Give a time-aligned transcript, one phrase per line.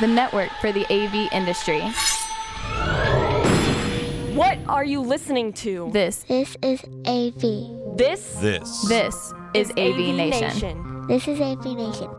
[0.00, 1.80] the network for the AV industry.
[4.34, 5.88] What are you listening to?
[5.92, 7.96] This This is AV.
[7.96, 8.86] This This.
[8.88, 11.06] this is AV, Nation.
[11.08, 12.10] This is AV Nation.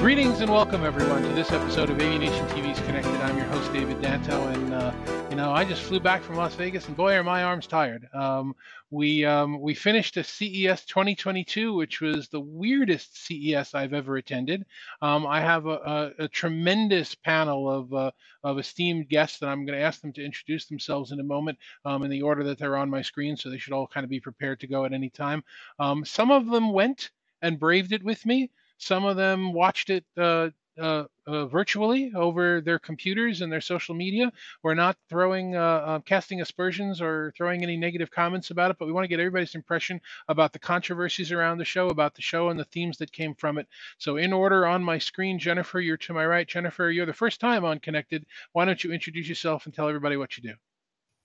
[0.00, 3.14] Greetings and welcome everyone to this episode of AV Nation TV's Connected.
[3.20, 4.92] I'm your host David Danto, and uh,
[5.30, 8.08] you know I just flew back from Las Vegas, and boy are my arms tired.
[8.12, 8.56] Um,
[8.90, 14.66] we um, we finished a CES 2022, which was the weirdest CES I've ever attended.
[15.00, 18.10] Um, I have a, a, a tremendous panel of uh,
[18.42, 21.58] of esteemed guests that I'm going to ask them to introduce themselves in a moment
[21.84, 24.10] um, in the order that they're on my screen, so they should all kind of
[24.10, 25.44] be prepared to go at any time.
[25.78, 27.10] Um, some of them went
[27.40, 28.50] and braved it with me.
[28.78, 33.94] Some of them watched it uh, uh, uh, virtually over their computers and their social
[33.94, 34.32] media.
[34.62, 38.86] We're not throwing, uh, uh, casting aspersions or throwing any negative comments about it, but
[38.86, 42.48] we want to get everybody's impression about the controversies around the show, about the show
[42.48, 43.68] and the themes that came from it.
[43.98, 46.48] So, in order on my screen, Jennifer, you're to my right.
[46.48, 48.24] Jennifer, you're the first time on Connected.
[48.52, 50.54] Why don't you introduce yourself and tell everybody what you do?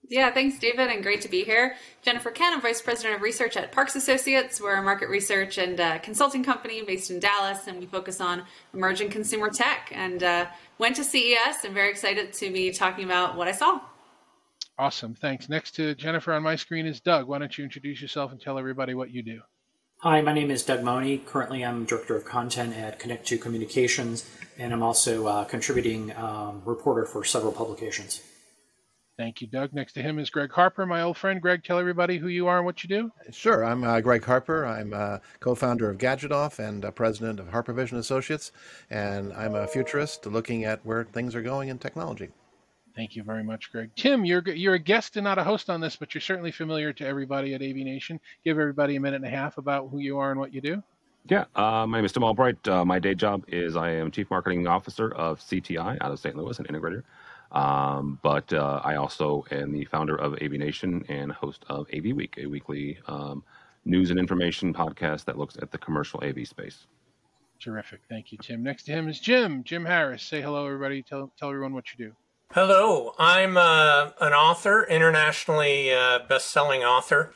[0.08, 1.74] Yeah, thanks, David, and great to be here.
[2.02, 4.60] Jennifer Kent, I'm Vice President of Research at Parks Associates.
[4.60, 8.44] We're a market research and uh, consulting company based in Dallas, and we focus on
[8.72, 9.90] emerging consumer tech.
[9.92, 10.46] And uh,
[10.78, 11.64] went to CES.
[11.64, 13.80] and very excited to be talking about what I saw.
[14.78, 15.14] Awesome.
[15.14, 15.48] Thanks.
[15.48, 17.26] Next to Jennifer on my screen is Doug.
[17.26, 19.40] Why don't you introduce yourself and tell everybody what you do?
[20.00, 21.24] Hi, my name is Doug Mohney.
[21.24, 27.06] Currently, I'm Director of Content at Connect2 Communications, and I'm also a contributing um, reporter
[27.06, 28.22] for several publications.
[29.18, 29.72] Thank you, Doug.
[29.72, 31.40] Next to him is Greg Harper, my old friend.
[31.40, 33.10] Greg, tell everybody who you are and what you do.
[33.30, 33.64] Sure.
[33.64, 34.66] I'm uh, Greg Harper.
[34.66, 38.52] I'm uh, co-founder of Gadgetoff and uh, president of Harper Vision Associates,
[38.90, 42.28] and I'm a futurist looking at where things are going in technology.
[42.94, 43.90] Thank you very much, Greg.
[43.96, 46.92] Tim, you're you're a guest and not a host on this, but you're certainly familiar
[46.94, 48.20] to everybody at AV Nation.
[48.44, 50.82] Give everybody a minute and a half about who you are and what you do.
[51.28, 52.68] Yeah, uh, my name is Tim Albright.
[52.68, 56.36] Uh, my day job is I am Chief Marketing Officer of CTI out of St.
[56.36, 57.02] Louis, an integrator.
[57.56, 62.14] Um, but uh, I also am the founder of AV Nation and host of AV
[62.14, 63.42] Week, a weekly um,
[63.86, 66.86] news and information podcast that looks at the commercial AV space.
[67.58, 68.00] Terrific.
[68.10, 68.62] Thank you, Tim.
[68.62, 69.64] Next to him is Jim.
[69.64, 70.22] Jim Harris.
[70.22, 71.02] Say hello, everybody.
[71.02, 72.12] Tell tell everyone what you do.
[72.52, 77.32] Hello, I'm uh, an author, internationally uh, best-selling author.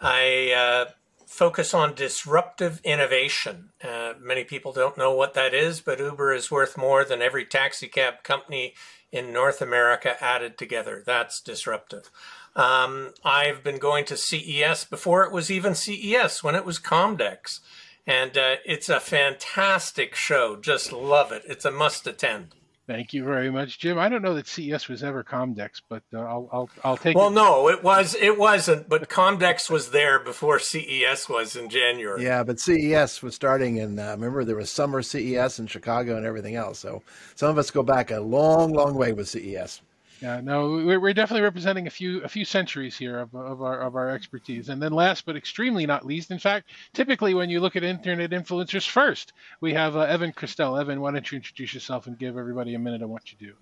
[0.00, 0.90] I uh,
[1.26, 3.70] focus on disruptive innovation.
[3.82, 7.46] Uh, many people don't know what that is, but Uber is worth more than every
[7.46, 8.74] taxi cab company
[9.12, 11.02] in North America added together.
[11.04, 12.10] That's disruptive.
[12.56, 17.60] Um, I've been going to CES before it was even CES, when it was Comdex.
[18.06, 20.56] And uh, it's a fantastic show.
[20.56, 21.42] Just love it.
[21.46, 22.54] It's a must attend.
[22.88, 23.96] Thank you very much, Jim.
[23.96, 27.16] I don't know that CES was ever Comdex, but uh, I'll, I'll I'll take.
[27.16, 27.34] Well, it.
[27.34, 28.16] no, it was.
[28.16, 28.88] It wasn't.
[28.88, 32.24] But Comdex was there before CES was in January.
[32.24, 34.00] Yeah, but CES was starting in.
[34.00, 36.80] Uh, remember, there was summer CES in Chicago and everything else.
[36.80, 37.04] So
[37.36, 39.80] some of us go back a long, long way with CES.
[40.22, 43.96] Yeah, no, we're, definitely representing a few a few centuries here of, of our of
[43.96, 44.68] our expertise.
[44.68, 48.30] And then last but extremely not least, in fact, typically when you look at internet
[48.30, 50.80] influencers first, we have uh, Evan Kirstel.
[50.80, 53.54] Evan, why don't you introduce yourself and give everybody a minute on what you do?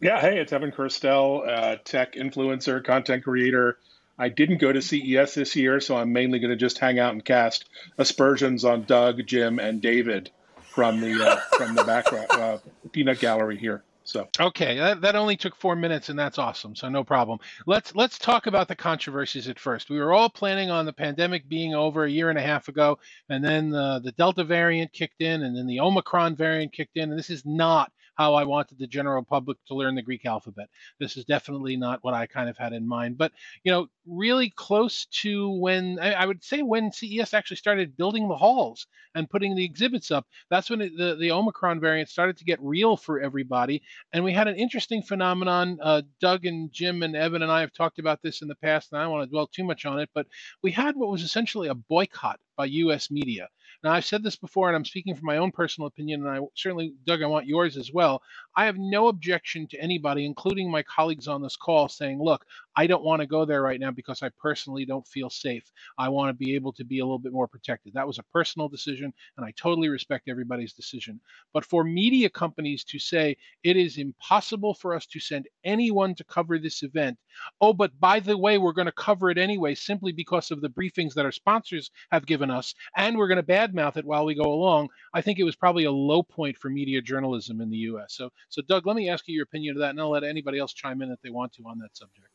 [0.00, 3.78] Yeah, hey, it's Evan Kirstel, uh, tech influencer, content creator.
[4.18, 7.12] I didn't go to CES this year, so I'm mainly going to just hang out
[7.12, 7.66] and cast
[7.98, 10.32] aspersions on Doug, Jim, and David
[10.70, 12.58] from the uh, from the background uh,
[12.90, 13.84] peanut gallery here.
[14.10, 16.74] So Okay, that, that only took four minutes, and that's awesome.
[16.74, 17.38] So no problem.
[17.66, 19.88] Let's let's talk about the controversies at first.
[19.88, 22.98] We were all planning on the pandemic being over a year and a half ago,
[23.28, 27.10] and then uh, the Delta variant kicked in, and then the Omicron variant kicked in,
[27.10, 30.68] and this is not how I wanted the general public to learn the Greek alphabet.
[30.98, 33.16] This is definitely not what I kind of had in mind.
[33.16, 33.32] But
[33.64, 38.28] you know, really close to when I, I would say when CES actually started building
[38.28, 42.36] the halls and putting the exhibits up, that's when it, the the Omicron variant started
[42.36, 43.80] to get real for everybody.
[44.12, 45.78] And we had an interesting phenomenon.
[45.82, 48.92] Uh, Doug and Jim and Evan and I have talked about this in the past,
[48.92, 50.26] and I don't want to dwell too much on it, but
[50.62, 53.10] we had what was essentially a boycott by U.S.
[53.10, 53.48] media.
[53.82, 56.40] Now, I've said this before, and I'm speaking from my own personal opinion, and I
[56.54, 58.22] certainly, Doug, I want yours as well.
[58.54, 62.44] I have no objection to anybody, including my colleagues on this call, saying, look,
[62.76, 65.70] I don't want to go there right now because I personally don't feel safe.
[65.98, 67.94] I want to be able to be a little bit more protected.
[67.94, 71.20] That was a personal decision, and I totally respect everybody's decision.
[71.52, 76.24] But for media companies to say it is impossible for us to send anyone to
[76.24, 77.18] cover this event,
[77.60, 80.68] oh, but by the way, we're going to cover it anyway simply because of the
[80.68, 84.34] briefings that our sponsors have given us, and we're going to badmouth it while we
[84.34, 87.76] go along, I think it was probably a low point for media journalism in the
[87.78, 88.14] U.S.
[88.14, 90.58] So, so Doug, let me ask you your opinion of that, and I'll let anybody
[90.58, 92.28] else chime in if they want to on that subject.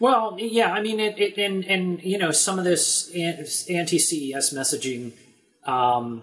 [0.00, 4.52] Well, yeah, I mean, it, it and and you know, some of this anti CES
[4.52, 5.12] messaging,
[5.66, 6.22] um,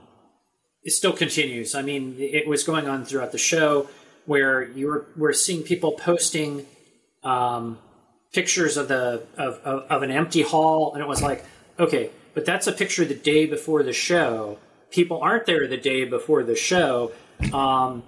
[0.84, 1.74] it still continues.
[1.74, 3.90] I mean, it was going on throughout the show
[4.26, 6.66] where you were we're seeing people posting
[7.24, 7.80] um,
[8.34, 11.46] pictures of the of, of, of an empty hall, and it was like,
[11.80, 14.58] okay, but that's a picture the day before the show.
[14.90, 17.14] People aren't there the day before the show,
[17.54, 18.04] um,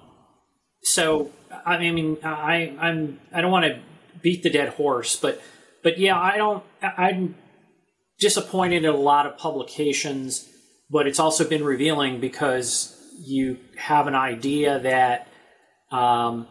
[0.82, 1.32] so
[1.66, 3.80] I mean, I I'm I don't want to
[4.24, 5.40] beat the dead horse, but
[5.84, 6.64] but yeah, I don't.
[6.82, 7.36] I'm
[8.20, 10.50] disappointed in a lot of publications,
[10.90, 15.28] but it's also been revealing because you have an idea that
[15.92, 16.48] um,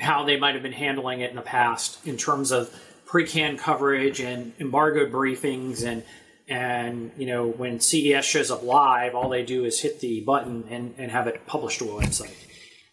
[0.00, 4.20] how they might have been handling it in the past in terms of pre-can coverage
[4.20, 6.04] and embargoed briefings and
[6.46, 10.64] and you know when CES shows up live, all they do is hit the button
[10.70, 12.47] and, and have it published to a website.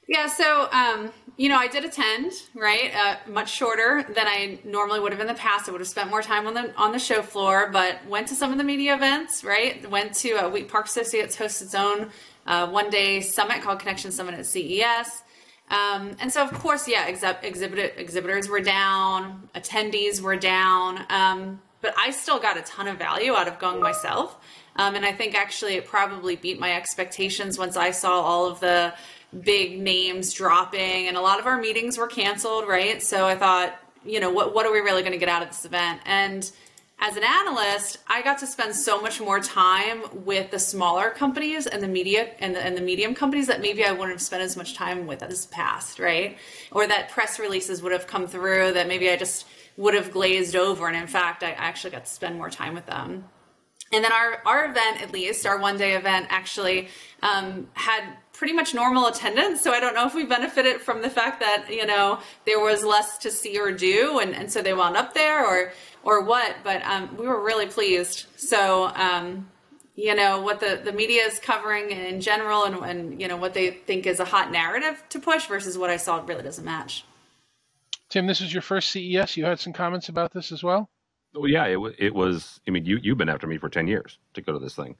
[0.07, 2.93] Yeah, so um, you know, I did attend, right?
[2.95, 5.67] Uh, much shorter than I normally would have in the past.
[5.67, 8.35] I would have spent more time on the on the show floor, but went to
[8.35, 9.89] some of the media events, right?
[9.89, 12.09] Went to uh, we Parks Associates hosts its own
[12.45, 15.23] uh, one day summit called Connection Summit at CES.
[15.69, 21.95] Um, and so, of course, yeah, exhibit, exhibitors were down, attendees were down, um, but
[21.97, 24.37] I still got a ton of value out of going myself.
[24.75, 28.59] Um, and I think actually it probably beat my expectations once I saw all of
[28.59, 28.93] the
[29.41, 33.01] big names dropping, and a lot of our meetings were canceled, right?
[33.01, 35.49] So I thought, you know, what what are we really going to get out of
[35.49, 36.01] this event?
[36.05, 36.49] And
[36.99, 41.67] as an analyst, I got to spend so much more time with the smaller companies
[41.67, 44.41] and the media and the, and the medium companies that maybe I wouldn't have spent
[44.41, 46.37] as much time with as past, right?
[46.71, 49.45] Or that press releases would have come through that maybe I just
[49.75, 50.87] would have glazed over.
[50.87, 53.25] And in fact, I actually got to spend more time with them.
[53.91, 56.87] And then our, our event, at least, our one day event, actually
[57.21, 58.03] um, had
[58.35, 59.61] pretty much normal attendance.
[59.61, 62.83] So I don't know if we benefited from the fact that, you know, there was
[62.83, 64.19] less to see or do.
[64.19, 65.71] And, and so they wound up there or,
[66.03, 68.25] or what, but um, we were really pleased.
[68.35, 69.49] So, um,
[69.95, 73.53] you know, what the, the media is covering in general and, and, you know, what
[73.53, 77.05] they think is a hot narrative to push versus what I saw really doesn't match.
[78.09, 79.37] Tim, this is your first CES.
[79.37, 80.89] You had some comments about this as well?
[81.33, 82.61] Well, yeah, it, it was.
[82.67, 84.95] I mean, you, you've been after me for 10 years to go to this thing.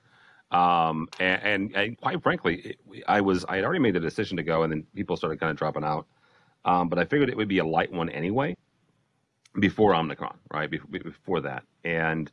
[0.52, 2.78] Um, and, and, and, quite frankly,
[3.08, 5.52] I was I had already made the decision to go, and then people started kind
[5.52, 6.08] of dropping out.
[6.64, 8.56] Um, but I figured it would be a light one anyway,
[9.60, 10.70] before Omnicron, right?
[10.70, 12.32] Before that, and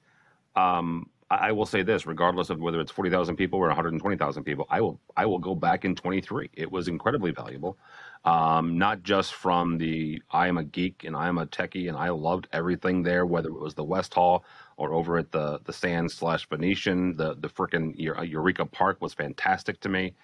[0.56, 3.93] um, I will say this: regardless of whether it's forty thousand people or one hundred
[3.93, 6.50] and twenty thousand people, I will I will go back in twenty three.
[6.55, 7.79] It was incredibly valuable,
[8.25, 11.97] um, not just from the I am a geek and I am a techie and
[11.97, 14.44] I loved everything there, whether it was the West Hall
[14.76, 17.16] or over at the the Sands slash Venetian.
[17.16, 20.14] The the freaking Eureka Park was fantastic to me.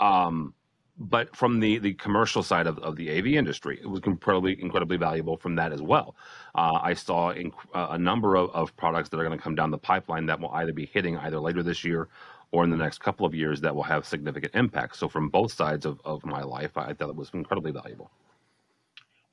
[0.00, 0.54] Um,
[0.96, 4.96] but from the the commercial side of, of the AV industry, it was incredibly incredibly
[4.96, 6.14] valuable from that as well.
[6.54, 9.54] Uh, I saw inc- uh, a number of, of products that are going to come
[9.56, 12.08] down the pipeline that will either be hitting either later this year
[12.52, 14.96] or in the next couple of years that will have significant impact.
[14.96, 18.12] So from both sides of, of my life, I thought it was incredibly valuable.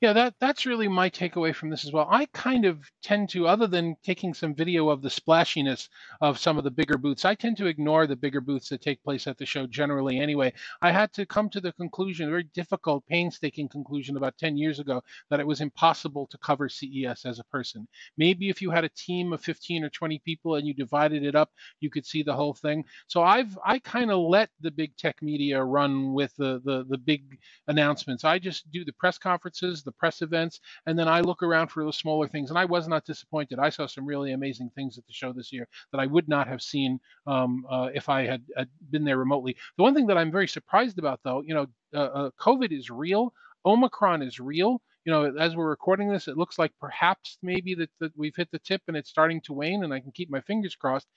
[0.02, 2.08] Yeah, that that's really my takeaway from this as well.
[2.10, 5.88] I kind of tend to, other than taking some video of the splashiness
[6.20, 9.02] of some of the bigger booths, I tend to ignore the bigger booths that take
[9.04, 10.18] place at the show generally.
[10.18, 14.56] Anyway, I had to come to the conclusion, a very difficult, painstaking conclusion, about 10
[14.58, 17.86] years ago, that it was impossible to cover CES as a person.
[18.18, 21.36] Maybe if you had a team of 15 or 20 people and you divided it
[21.36, 21.50] up,
[21.80, 22.84] you could see the whole thing.
[23.06, 26.98] So I've I kind of let the big tech media run with the the the
[26.98, 28.24] big announcements.
[28.24, 31.68] I just do the press conferences, the the press events, and then I look around
[31.68, 32.50] for the smaller things.
[32.50, 33.58] And I was not disappointed.
[33.58, 36.48] I saw some really amazing things at the show this year that I would not
[36.48, 39.56] have seen um, uh, if I had, had, been there remotely.
[39.76, 42.90] The one thing that I'm very surprised about, though, you know, uh, uh, COVID is
[42.90, 43.32] real.
[43.64, 44.80] Omicron is real.
[45.04, 48.48] You know, as we're recording this, it looks like perhaps maybe that, that we've hit
[48.52, 51.08] the tip and it's starting to wane, and I can keep my fingers crossed.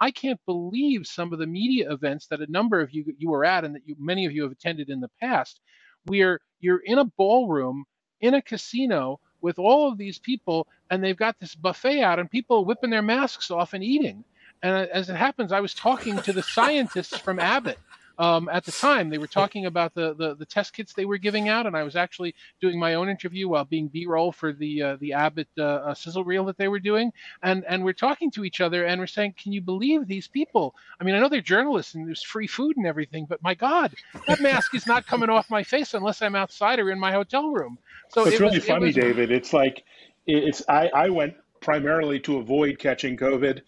[0.00, 3.44] I can't believe some of the media events that a number of you you were
[3.44, 5.60] at and that you, many of you have attended in the past.
[6.06, 7.84] Where you're in a ballroom
[8.24, 12.30] in a casino with all of these people and they've got this buffet out and
[12.30, 14.24] people whipping their masks off and eating.
[14.62, 17.78] And as it happens, I was talking to the scientists from Abbott
[18.18, 19.10] um, at the time.
[19.10, 21.82] They were talking about the, the, the test kits they were giving out, and I
[21.82, 25.62] was actually doing my own interview while being B-roll for the uh, the Abbott uh,
[25.62, 27.12] uh, sizzle reel that they were doing.
[27.42, 30.74] And and we're talking to each other, and we're saying, "Can you believe these people?
[31.00, 33.94] I mean, I know they're journalists and there's free food and everything, but my God,
[34.26, 37.50] that mask is not coming off my face unless I'm outside or in my hotel
[37.50, 37.78] room."
[38.10, 38.94] So it's it really was, funny, it was...
[38.94, 39.30] David.
[39.30, 39.84] It's like
[40.26, 43.60] it's I, I went primarily to avoid catching COVID,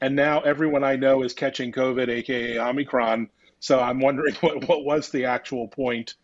[0.00, 3.28] and now everyone I know is catching COVID, aka Omicron.
[3.64, 6.14] So I'm wondering what what was the actual point.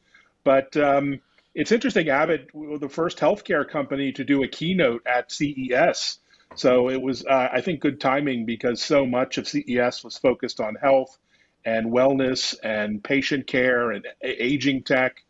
[0.44, 1.20] But um,
[1.54, 2.10] it's interesting.
[2.10, 6.18] Abbott, the first healthcare company to do a keynote at CES.
[6.56, 10.60] So it was, uh, I think, good timing because so much of CES was focused
[10.60, 11.16] on health
[11.64, 15.24] and wellness and patient care and aging tech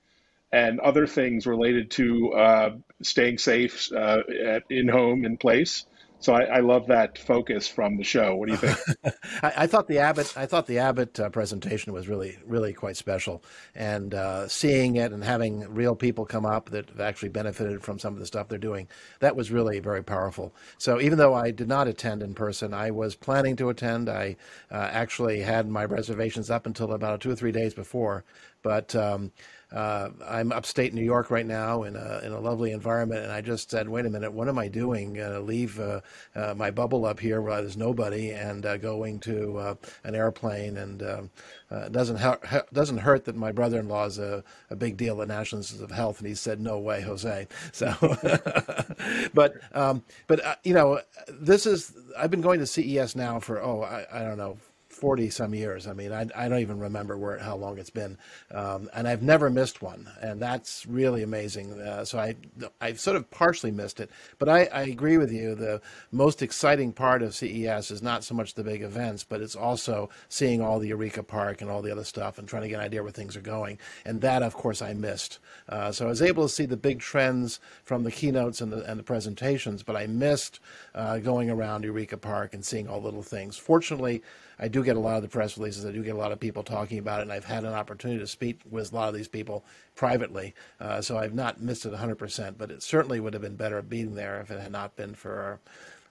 [0.52, 2.70] and other things related to uh,
[3.02, 4.22] staying safe uh,
[4.68, 5.84] in home in place.
[6.20, 8.36] So I, I, love that focus from the show.
[8.36, 8.78] What do you think?
[9.42, 12.98] I, I, thought the Abbott, I thought the Abbott uh, presentation was really, really quite
[12.98, 13.42] special,
[13.74, 17.98] and uh, seeing it and having real people come up that have actually benefited from
[17.98, 18.86] some of the stuff they're doing,
[19.20, 20.54] that was really very powerful.
[20.76, 24.10] So even though I did not attend in person, I was planning to attend.
[24.10, 24.36] I
[24.70, 28.24] uh, actually had my reservations up until about two or three days before,
[28.62, 28.94] but.
[28.94, 29.32] Um,
[29.72, 33.40] uh, I'm upstate New York right now in a, in a lovely environment, and I
[33.40, 35.20] just said, wait a minute, what am I doing?
[35.20, 36.00] Uh, leave uh,
[36.34, 39.74] uh my bubble up here where there's nobody and uh, going to uh,
[40.04, 40.76] an airplane.
[40.76, 41.30] And um,
[41.70, 45.22] it doesn't, ha- doesn't hurt that my brother in law is a, a big deal
[45.22, 47.46] at National Institutes of Health, and he said, no way, Jose.
[47.72, 47.94] So,
[49.34, 53.82] but, um, but you know, this is, I've been going to CES now for, oh,
[53.82, 54.58] I, I don't know,
[55.00, 55.86] 40 some years.
[55.86, 58.18] I mean, I, I don't even remember where how long it's been.
[58.50, 60.08] Um, and I've never missed one.
[60.20, 61.72] And that's really amazing.
[61.80, 62.36] Uh, so I,
[62.80, 64.10] I've sort of partially missed it.
[64.38, 65.54] But I, I agree with you.
[65.54, 65.80] The
[66.12, 70.10] most exciting part of CES is not so much the big events, but it's also
[70.28, 72.84] seeing all the Eureka Park and all the other stuff and trying to get an
[72.84, 73.78] idea where things are going.
[74.04, 75.38] And that, of course, I missed.
[75.68, 78.84] Uh, so I was able to see the big trends from the keynotes and the,
[78.90, 80.60] and the presentations, but I missed
[80.94, 83.56] uh, going around Eureka Park and seeing all the little things.
[83.56, 84.22] Fortunately,
[84.60, 85.86] I do get a lot of the press releases.
[85.86, 88.20] I do get a lot of people talking about it, and I've had an opportunity
[88.20, 89.64] to speak with a lot of these people
[89.96, 90.54] privately.
[90.78, 94.14] Uh, so I've not missed it 100%, but it certainly would have been better being
[94.14, 95.60] there if it had not been for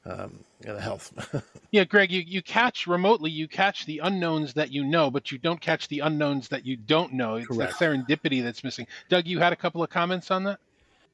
[0.05, 0.39] our um,
[0.79, 1.13] health.
[1.71, 5.37] yeah, Greg, you, you catch remotely, you catch the unknowns that you know, but you
[5.37, 7.35] don't catch the unknowns that you don't know.
[7.35, 7.79] It's Correct.
[7.79, 8.87] that serendipity that's missing.
[9.09, 10.59] Doug, you had a couple of comments on that?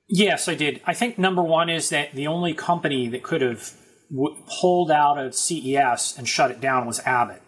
[0.07, 0.81] Yes, I did.
[0.85, 3.73] I think number one is that the only company that could have
[4.11, 7.41] w- pulled out of CES and shut it down was Abbott.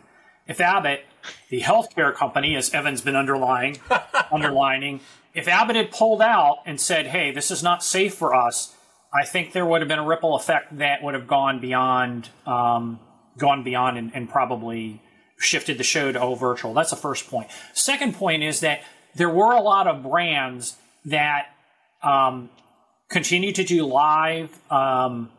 [0.47, 1.05] If Abbott,
[1.49, 3.77] the healthcare company, as Evan's been underlying,
[4.31, 5.01] underlining,
[5.33, 8.75] if Abbott had pulled out and said, "Hey, this is not safe for us,"
[9.13, 12.99] I think there would have been a ripple effect that would have gone beyond, um,
[13.37, 15.01] gone beyond, and, and probably
[15.37, 16.73] shifted the show to all virtual.
[16.73, 17.49] That's the first point.
[17.73, 18.81] Second point is that
[19.15, 21.47] there were a lot of brands that
[22.03, 22.49] um,
[23.09, 25.29] continue to do live um,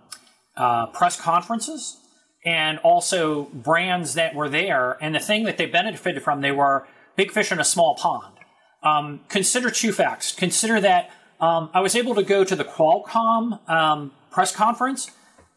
[0.59, 1.97] uh, press conferences
[2.45, 4.97] and also brands that were there.
[5.01, 6.87] And the thing that they benefited from, they were
[7.17, 8.35] big fish in a small pond.
[8.83, 10.33] Um, consider two facts.
[10.33, 11.11] Consider that
[11.41, 15.11] um, I was able to go to the Qualcomm um, press conference,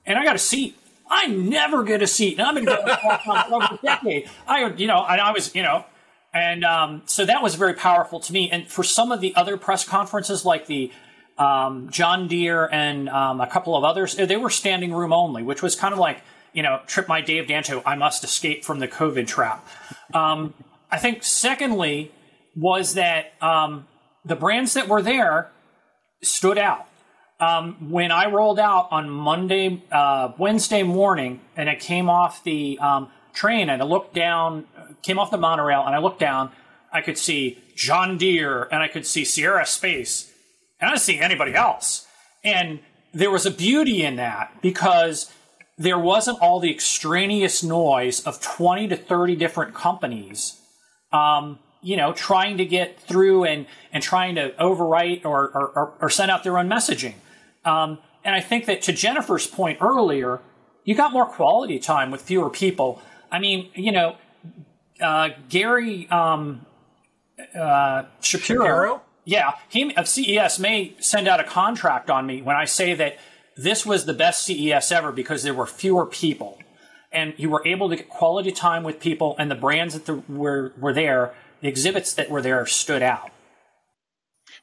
[0.06, 0.78] and I got a seat.
[1.10, 4.30] I never get a seat, and I've been going to Qualcomm for over a decade.
[4.48, 5.86] I, you know, and I was, you know,
[6.34, 8.50] and um, so that was very powerful to me.
[8.50, 10.92] And for some of the other press conferences, like the
[11.38, 15.62] um, John Deere and um, a couple of others, they were standing room only, which
[15.62, 16.22] was kind of like,
[16.54, 19.68] you know, trip my Dave Danto, I must escape from the COVID trap.
[20.14, 20.54] Um,
[20.90, 22.12] I think, secondly,
[22.56, 23.88] was that um,
[24.26, 25.52] the brands that were there
[26.22, 26.88] stood out.
[27.40, 32.78] Um, when I rolled out on Monday, uh, Wednesday morning, and I came off the
[32.80, 34.68] um, train and I looked down,
[35.02, 36.52] came off the monorail, and I looked down,
[36.94, 40.31] I could see John Deere and I could see Sierra Space
[40.82, 42.08] and I didn't see anybody else.
[42.44, 42.80] And
[43.14, 45.32] there was a beauty in that because
[45.78, 50.60] there wasn't all the extraneous noise of 20 to 30 different companies,
[51.12, 56.10] um, you know, trying to get through and, and trying to overwrite or, or, or
[56.10, 57.16] send out their own messaging.
[57.64, 60.40] Um, and I think that to Jennifer's point earlier,
[60.84, 63.02] you got more quality time with fewer people.
[63.32, 64.18] I mean, you know,
[65.00, 66.66] uh, Gary um,
[67.56, 72.42] uh, Shapiro, Shapiro, yeah, he uh, of CES may send out a contract on me
[72.42, 73.18] when I say that
[73.56, 76.60] this was the best CES ever because there were fewer people,
[77.12, 80.24] and you were able to get quality time with people, and the brands that the,
[80.32, 83.30] were were there, the exhibits that were there stood out.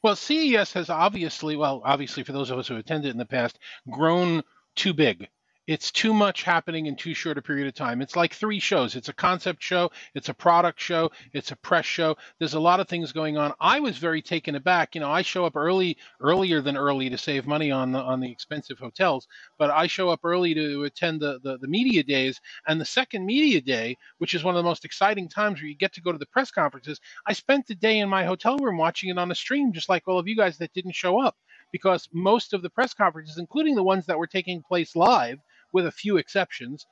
[0.01, 3.59] Well, CES has obviously, well, obviously for those of us who attended in the past,
[3.89, 4.43] grown
[4.75, 5.27] too big
[5.69, 8.01] it's too much happening in too short a period of time.
[8.01, 8.95] It's like three shows.
[8.95, 12.17] It's a concept show, it's a product show, it's a press show.
[12.39, 13.53] There's a lot of things going on.
[13.59, 14.95] I was very taken aback.
[14.95, 18.19] You know, I show up early, earlier than early to save money on the on
[18.19, 19.27] the expensive hotels,
[19.59, 22.41] but I show up early to attend the, the the media days.
[22.67, 25.75] And the second media day, which is one of the most exciting times where you
[25.77, 28.79] get to go to the press conferences, I spent the day in my hotel room
[28.79, 31.35] watching it on a stream, just like all of you guys that didn't show up
[31.71, 35.37] because most of the press conferences, including the ones that were taking place live,
[35.71, 36.85] with a few exceptions,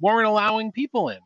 [0.00, 1.20] weren't allowing people in.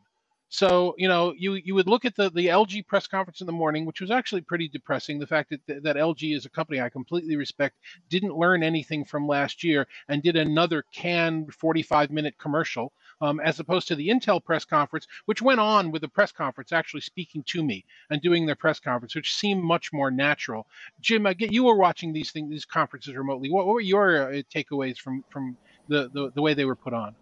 [0.49, 3.53] So you know, you you would look at the the LG press conference in the
[3.53, 5.19] morning, which was actually pretty depressing.
[5.19, 7.75] The fact that that LG is a company I completely respect
[8.09, 13.59] didn't learn anything from last year and did another canned 45 minute commercial, um, as
[13.59, 17.43] opposed to the Intel press conference, which went on with the press conference actually speaking
[17.47, 20.65] to me and doing their press conference, which seemed much more natural.
[21.01, 23.49] Jim, I get you were watching these things, these conferences remotely.
[23.49, 26.93] What, what were your uh, takeaways from from the, the the way they were put
[26.93, 27.15] on?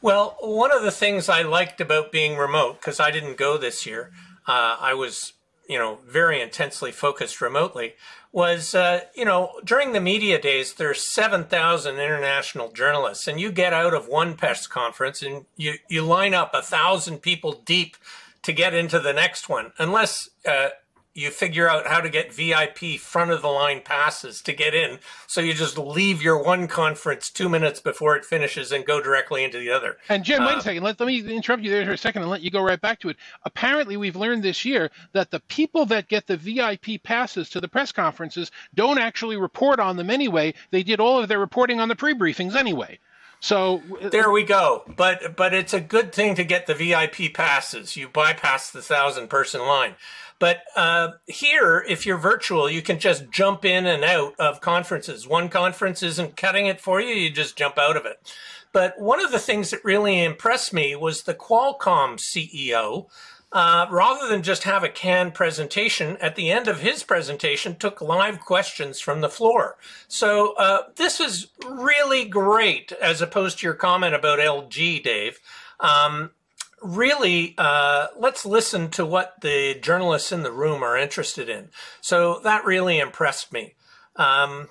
[0.00, 3.84] Well, one of the things I liked about being remote, because I didn't go this
[3.84, 4.12] year,
[4.46, 5.32] uh, I was,
[5.68, 7.94] you know, very intensely focused remotely,
[8.30, 13.72] was, uh, you know, during the media days, there's 7,000 international journalists, and you get
[13.72, 17.96] out of one press conference and you, you line up a thousand people deep
[18.42, 20.68] to get into the next one, unless uh,
[21.18, 25.00] you figure out how to get VIP front of the line passes to get in.
[25.26, 29.42] So you just leave your one conference two minutes before it finishes and go directly
[29.42, 29.98] into the other.
[30.08, 30.84] And Jim, wait a uh, second.
[30.84, 33.00] Let, let me interrupt you there for a second and let you go right back
[33.00, 33.16] to it.
[33.44, 37.68] Apparently, we've learned this year that the people that get the VIP passes to the
[37.68, 40.54] press conferences don't actually report on them anyway.
[40.70, 43.00] They did all of their reporting on the pre briefings anyway.
[43.40, 44.82] So there we go.
[44.96, 47.96] But but it's a good thing to get the VIP passes.
[47.96, 49.94] You bypass the thousand person line.
[50.38, 55.26] But uh, here, if you're virtual, you can just jump in and out of conferences.
[55.26, 58.32] One conference isn't cutting it for you, you just jump out of it.
[58.72, 63.06] But one of the things that really impressed me was the Qualcomm CEO.
[63.50, 68.02] Uh, rather than just have a canned presentation, at the end of his presentation, took
[68.02, 69.78] live questions from the floor.
[70.06, 75.40] So uh, this is really great, as opposed to your comment about LG, Dave.
[75.80, 76.32] Um,
[76.82, 81.68] really, uh, let's listen to what the journalists in the room are interested in.
[82.00, 83.74] So that really impressed me.
[84.16, 84.68] Um,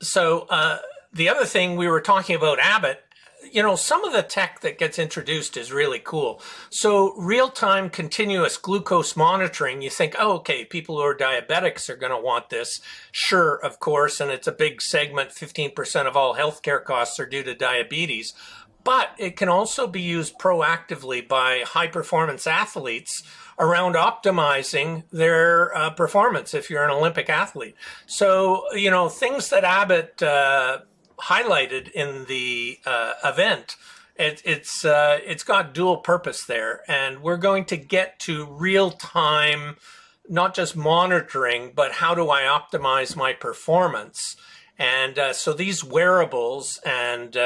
[0.00, 0.78] so uh,
[1.12, 3.02] the other thing we were talking about Abbott,
[3.52, 6.42] you know, some of the tech that gets introduced is really cool.
[6.70, 11.96] So real time continuous glucose monitoring, you think, oh, okay, people who are diabetics are
[11.96, 12.80] going to want this.
[13.12, 14.20] Sure, of course.
[14.20, 15.30] And it's a big segment.
[15.30, 18.34] 15% of all healthcare costs are due to diabetes
[18.88, 23.22] but it can also be used proactively by high performance athletes
[23.58, 27.74] around optimizing their uh, performance if you're an Olympic athlete.
[28.06, 30.78] So, you know, things that Abbott uh,
[31.18, 33.76] highlighted in the uh, event.
[34.16, 38.90] It, it's uh, it's got dual purpose there, and we're going to get to real
[38.90, 39.76] time,
[40.30, 44.34] not just monitoring, but how do I optimize my performance?
[44.78, 47.36] And uh, so these wearables and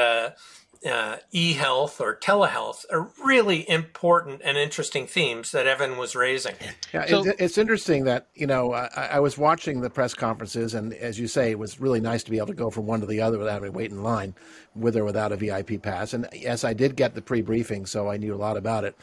[0.85, 6.55] uh, e-health or telehealth are really important and interesting themes that Evan was raising.
[6.93, 10.73] Yeah, so, it's, it's, interesting that you know I, I, was watching the press conferences,
[10.73, 12.99] and as you say, it was really nice to be able to go from one
[13.01, 14.35] to the other without having to wait in line,
[14.75, 16.13] with or without a VIP pass.
[16.13, 18.97] And yes, I did get the pre-briefing, so I knew a lot about it.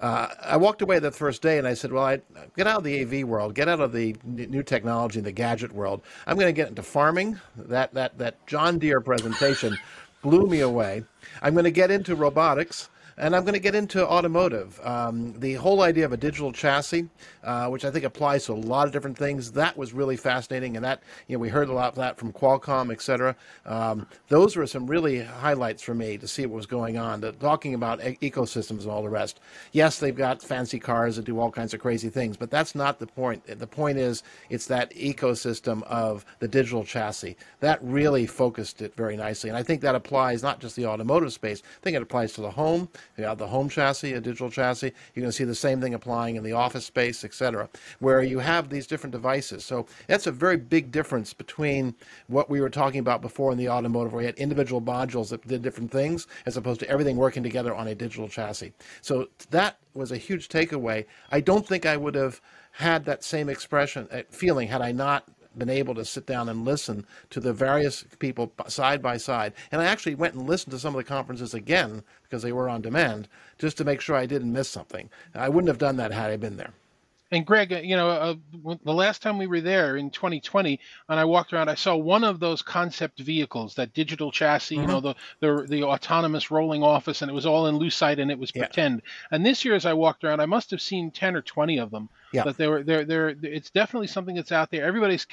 [0.00, 2.20] Uh, I walked away the first day and I said, "Well, I
[2.56, 5.72] get out of the AV world, get out of the new technology, and the gadget
[5.72, 6.02] world.
[6.26, 9.78] I'm going to get into farming." That that that John Deere presentation
[10.24, 11.04] blew me away.
[11.42, 12.88] I'm going to get into robotics.
[13.16, 14.80] And I'm going to get into automotive.
[14.84, 17.08] Um, the whole idea of a digital chassis,
[17.44, 20.76] uh, which I think applies to a lot of different things, that was really fascinating.
[20.76, 23.36] And that, you know, we heard a lot of that from Qualcomm, et cetera.
[23.66, 27.32] Um, those were some really highlights for me to see what was going on, the,
[27.32, 29.40] talking about e- ecosystems and all the rest.
[29.72, 32.98] Yes, they've got fancy cars that do all kinds of crazy things, but that's not
[32.98, 33.46] the point.
[33.46, 37.36] The point is it's that ecosystem of the digital chassis.
[37.60, 39.50] That really focused it very nicely.
[39.50, 42.40] And I think that applies not just the automotive space, I think it applies to
[42.40, 44.92] the home you have the home chassis, a digital chassis.
[45.14, 48.38] You're going to see the same thing applying in the office space, etc., where you
[48.38, 49.64] have these different devices.
[49.64, 51.94] So that's a very big difference between
[52.26, 55.46] what we were talking about before in the automotive, where you had individual modules that
[55.46, 58.72] did different things, as opposed to everything working together on a digital chassis.
[59.00, 61.06] So that was a huge takeaway.
[61.30, 62.40] I don't think I would have
[62.72, 65.24] had that same expression uh, feeling had I not
[65.58, 69.52] been able to sit down and listen to the various people side by side.
[69.72, 72.68] And I actually went and listened to some of the conferences again because they were
[72.68, 75.10] on demand just to make sure I didn't miss something.
[75.34, 76.72] I wouldn't have done that had I been there.
[77.34, 78.34] And Greg, uh, you know, uh,
[78.84, 82.22] the last time we were there in 2020, and I walked around, I saw one
[82.22, 84.82] of those concept vehicles, that digital chassis, mm-hmm.
[84.82, 88.30] you know, the, the the autonomous rolling office, and it was all in Lucite and
[88.30, 88.66] it was yeah.
[88.66, 89.02] pretend.
[89.32, 91.90] And this year, as I walked around, I must have seen 10 or 20 of
[91.90, 92.08] them.
[92.34, 92.44] Yeah.
[92.44, 93.04] That they were there.
[93.04, 94.84] There, it's definitely something that's out there.
[94.84, 95.26] Everybody's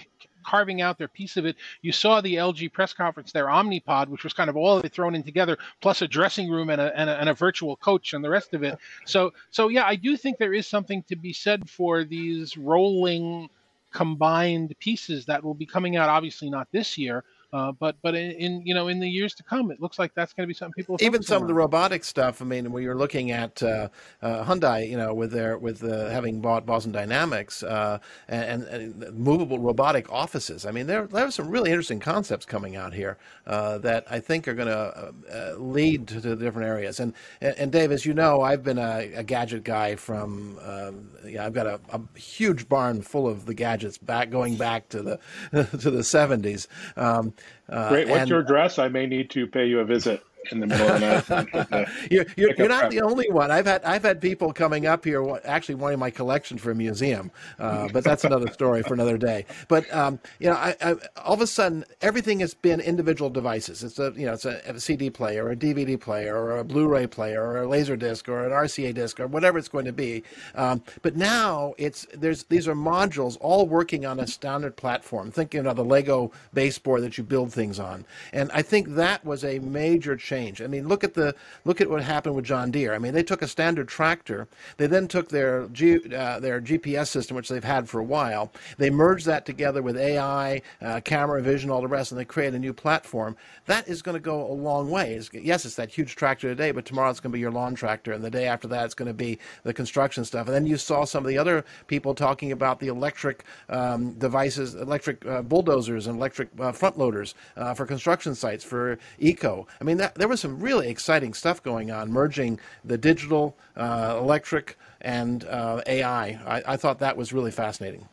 [0.43, 1.55] carving out their piece of it.
[1.81, 4.91] You saw the LG press conference, their Omnipod, which was kind of all of it
[4.91, 8.13] thrown in together, plus a dressing room and a, and a, and a virtual coach
[8.13, 8.77] and the rest of it.
[9.05, 13.49] So, so yeah, I do think there is something to be said for these rolling
[13.91, 16.09] combined pieces that will be coming out.
[16.09, 19.43] Obviously, not this year, Uh, but but in, in, you know in the years to
[19.43, 21.41] come, it looks like that's going to be something people even some on.
[21.43, 22.41] of the robotic stuff.
[22.41, 23.89] I mean, when you're looking at uh,
[24.21, 29.17] uh, Hyundai, you know, with their with uh, having bought Boston Dynamics uh, and, and,
[29.17, 30.65] movable robotic offices.
[30.65, 34.21] I mean, there there are some really interesting concepts coming out here uh, that I
[34.21, 35.13] think are going to
[35.57, 37.01] lead to, to, different areas.
[37.01, 41.09] And, and and Dave, as you know, I've been a, a gadget guy from um,
[41.25, 45.01] yeah, I've got a, a, huge barn full of the gadgets back going back to
[45.01, 45.19] the
[45.51, 46.67] to the 70s.
[46.95, 47.33] Um,
[47.67, 48.08] Great.
[48.08, 48.80] What's and, your address?
[48.80, 51.88] I may need to pay you a visit in the middle of the night.
[52.12, 53.51] you're, you're, you're not the only one.
[53.51, 57.32] I've had I've had people coming up here actually wanting my collection for a museum,
[57.60, 59.45] uh, but that's another story for another day.
[59.67, 63.84] But um, you know, I, I, all of a sudden everything has been individual devices.
[63.84, 66.63] It's a you know it's a, a, CD player, or a DVD player, or a
[66.63, 69.93] Blu-ray player, or a laser disc, or an RCA disc, or whatever it's going to
[69.93, 70.23] be.
[70.56, 75.32] Um, but now it's there's these are modules all working on a standard platform.
[75.32, 79.43] Thinking of the Lego baseboard that you build things on, and I think that was
[79.43, 80.61] a major change.
[80.61, 82.93] I mean, look at the look at what happened with John Deere.
[82.93, 87.07] I mean, they took a standard tractor, they then took their G, uh, their GPS
[87.07, 91.41] system, which they've had for a while, they merged that together with AI, uh, camera
[91.41, 93.35] vision, all the rest, and they created a new platform.
[93.65, 95.15] That is going to go a long way.
[95.15, 97.75] It's, yes, it's that huge tractor today, but tomorrow it's going to be your lawn
[97.75, 100.47] tractor, and the day after that it's going to be the construction stuff.
[100.47, 104.75] And then you saw some of the other people talking about the electric um, devices,
[104.75, 109.67] electric uh, bulldozers and electric uh, front loaders uh, for construction sites for eco.
[109.79, 114.17] I mean, that, there was some really exciting stuff going on, merging the digital, uh,
[114.19, 116.39] electric, and uh, AI.
[116.45, 118.07] I, I thought that was really fascinating.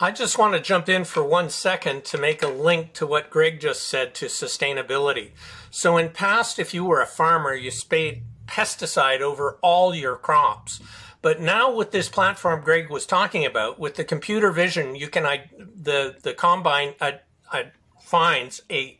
[0.00, 3.28] I just want to jump in for one second to make a link to what
[3.28, 5.32] Greg just said to sustainability.
[5.70, 10.80] So, in past, if you were a farmer, you sprayed pesticide over all your crops.
[11.20, 15.26] But now with this platform Greg was talking about, with the computer vision, you can
[15.26, 17.12] I, the the combine uh,
[17.52, 17.64] uh,
[18.00, 18.98] finds a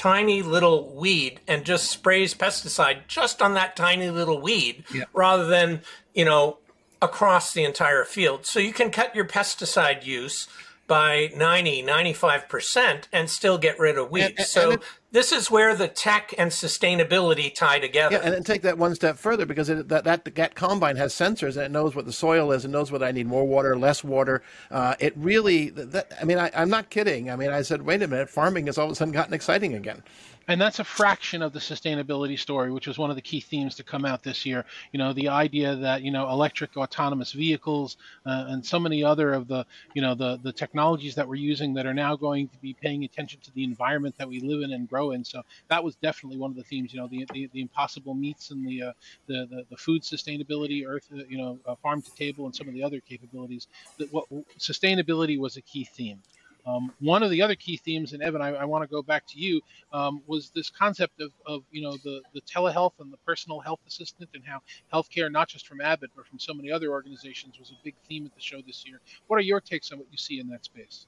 [0.00, 5.04] tiny little weed and just sprays pesticide just on that tiny little weed yeah.
[5.12, 5.82] rather than,
[6.14, 6.56] you know,
[7.02, 8.46] across the entire field.
[8.46, 10.48] So you can cut your pesticide use
[10.90, 14.26] by 90, 95% and still get rid of weeds.
[14.30, 18.16] And, and, so and it, this is where the tech and sustainability tie together.
[18.16, 21.14] Yeah, and then take that one step further because it, that, that that combine has
[21.14, 23.78] sensors and it knows what the soil is and knows whether I need more water,
[23.78, 24.42] less water.
[24.68, 27.30] Uh, it really, that, I mean, I, I'm not kidding.
[27.30, 29.74] I mean, I said, wait a minute, farming has all of a sudden gotten exciting
[29.74, 30.02] again
[30.50, 33.76] and that's a fraction of the sustainability story, which was one of the key themes
[33.76, 34.64] to come out this year.
[34.92, 39.32] You know, the idea that you know electric autonomous vehicles uh, and so many other
[39.32, 42.58] of the you know the the technologies that we're using that are now going to
[42.58, 45.24] be paying attention to the environment that we live in and grow in.
[45.24, 46.92] So that was definitely one of the themes.
[46.92, 48.92] You know, the the, the impossible meats and the, uh,
[49.28, 52.74] the, the the food sustainability, earth, uh, you know, farm to table, and some of
[52.74, 53.68] the other capabilities.
[53.98, 54.24] That what
[54.58, 56.20] sustainability was a key theme.
[56.66, 59.26] Um, one of the other key themes, and Evan, I, I want to go back
[59.28, 59.60] to you,
[59.92, 63.80] um, was this concept of, of you know the, the telehealth and the personal health
[63.86, 64.60] assistant, and how
[64.92, 68.26] healthcare, not just from Abbott but from so many other organizations, was a big theme
[68.26, 69.00] at the show this year.
[69.26, 71.06] What are your takes on what you see in that space?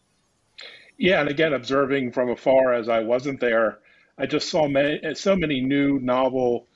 [0.99, 3.79] Yeah, and again, observing from afar as I wasn't there,
[4.19, 6.67] I just saw many, so many new, novel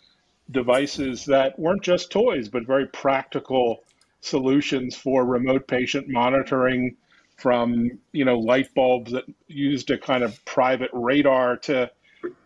[0.51, 3.85] devices that weren't just toys, but very practical
[4.21, 6.97] solutions for remote patient monitoring
[7.37, 11.91] from you know light bulbs that used a kind of private radar to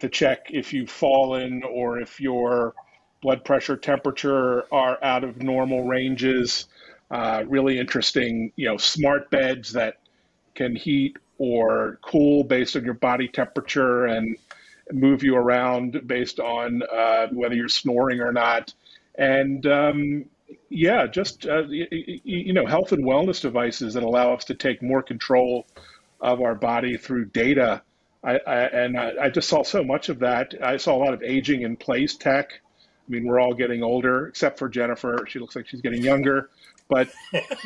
[0.00, 2.74] to check if you've fallen or if your
[3.22, 6.66] blood pressure temperature are out of normal ranges.
[7.10, 9.98] Uh, really interesting you know smart beds that
[10.54, 14.36] can heat or cool based on your body temperature and
[14.92, 18.74] move you around based on uh, whether you're snoring or not.
[19.16, 20.24] And um,
[20.68, 25.02] yeah, just uh, you know, health and wellness devices that allow us to take more
[25.02, 25.66] control
[26.20, 27.82] of our body through data.
[28.22, 30.54] I, I and I, I, just saw so much of that.
[30.62, 32.50] I saw a lot of aging in place tech.
[32.52, 35.24] I mean, we're all getting older, except for Jennifer.
[35.26, 36.50] She looks like she's getting younger,
[36.88, 37.08] but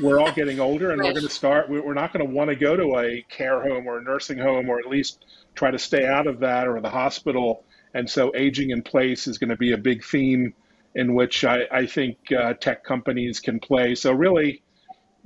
[0.01, 1.68] we're all getting older, and we're going to start.
[1.68, 4.68] We're not going to want to go to a care home or a nursing home,
[4.68, 7.64] or at least try to stay out of that or the hospital.
[7.92, 10.55] And so, aging in place is going to be a big theme
[10.95, 13.95] in which I, I think uh, tech companies can play.
[13.95, 14.63] So, really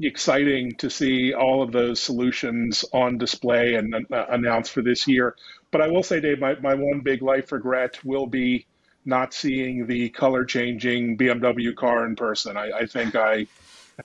[0.01, 5.35] exciting to see all of those solutions on display and uh, announced for this year.
[5.71, 8.67] But I will say, Dave, my, my one big life regret will be
[9.05, 12.57] not seeing the color changing BMW car in person.
[12.57, 13.47] I, I think I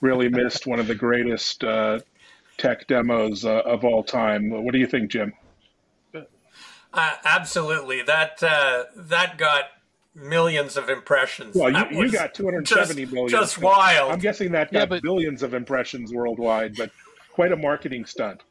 [0.00, 2.00] really missed one of the greatest uh,
[2.58, 4.50] tech demos uh, of all time.
[4.50, 5.32] What do you think, Jim?
[6.92, 8.02] Uh, absolutely.
[8.02, 9.64] That uh, that got
[10.14, 11.56] millions of impressions.
[11.56, 13.28] Well, you, you got 270 just, million.
[13.28, 14.12] Just wild.
[14.12, 16.90] I'm guessing that got yeah, but, billions of impressions worldwide, but
[17.32, 18.42] quite a marketing stunt.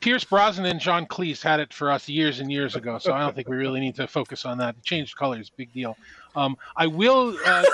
[0.00, 3.20] Pierce Brosnan and John Cleese had it for us years and years ago, so I
[3.20, 4.76] don't think we really need to focus on that.
[4.76, 5.96] It changed colors, big deal.
[6.36, 7.36] Um, I will.
[7.44, 7.64] Uh,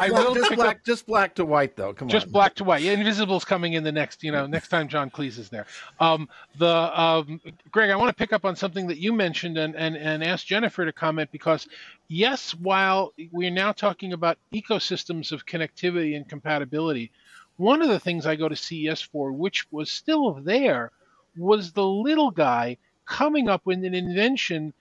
[0.00, 1.92] I will just black, up, just black to white, though.
[1.92, 2.32] Come just on.
[2.32, 2.82] black to white.
[2.82, 4.24] Yeah, Invisible's coming in the next.
[4.24, 5.66] You know, next time John Cleese is there.
[6.00, 9.76] Um, the um, Greg, I want to pick up on something that you mentioned and
[9.76, 11.68] and and ask Jennifer to comment because
[12.08, 17.12] yes, while we're now talking about ecosystems of connectivity and compatibility,
[17.56, 20.90] one of the things I go to CES for, which was still there,
[21.36, 24.72] was the little guy coming up with an invention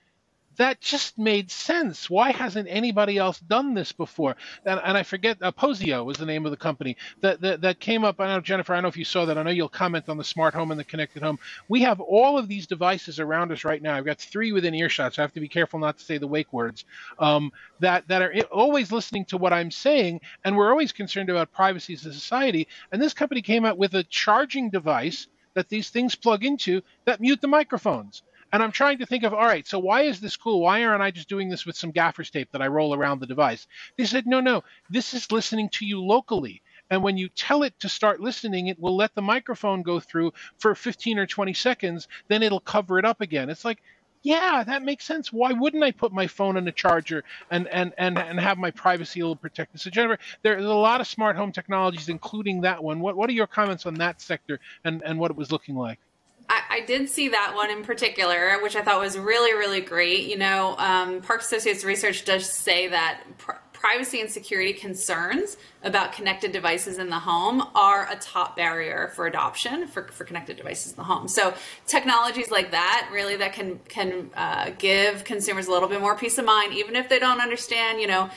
[0.57, 2.09] that just made sense.
[2.09, 4.35] Why hasn't anybody else done this before?
[4.65, 7.79] And, and I forget, uh, Posio was the name of the company that, that, that
[7.79, 8.19] came up.
[8.19, 9.37] I know, Jennifer, I know if you saw that.
[9.37, 11.39] I know you'll comment on the smart home and the connected home.
[11.67, 13.95] We have all of these devices around us right now.
[13.95, 16.27] I've got three within earshot, so I have to be careful not to say the
[16.27, 16.85] wake words
[17.19, 20.21] um, that, that are always listening to what I'm saying.
[20.43, 22.67] And we're always concerned about privacy as a society.
[22.91, 27.21] And this company came out with a charging device that these things plug into that
[27.21, 28.21] mute the microphones.
[28.53, 30.61] And I'm trying to think of, all right, so why is this cool?
[30.61, 33.27] Why aren't I just doing this with some gaffer's tape that I roll around the
[33.27, 33.67] device?
[33.97, 36.61] They said, no, no, this is listening to you locally.
[36.89, 40.33] And when you tell it to start listening, it will let the microphone go through
[40.59, 43.49] for 15 or 20 seconds, then it'll cover it up again.
[43.49, 43.81] It's like,
[44.21, 45.31] yeah, that makes sense.
[45.31, 48.71] Why wouldn't I put my phone in a charger and and and, and have my
[48.71, 49.79] privacy a little protected?
[49.79, 53.01] So Jennifer, there's a lot of smart home technologies, including that one.
[53.01, 55.99] What what are your comments on that sector and, and what it was looking like?
[56.47, 60.25] I, I, did see that one in particular, which I thought was really, really great.
[60.25, 63.53] You know, um, Parks Associates research does say that pr-
[63.85, 69.27] privacy and security concerns about connected devices in the home are a top barrier for
[69.27, 71.27] adoption for, for connected devices in the home.
[71.27, 71.53] So
[71.85, 76.39] technologies like that really that can can uh, give consumers a little bit more peace
[76.39, 78.29] of mind, even if they don't understand, you know,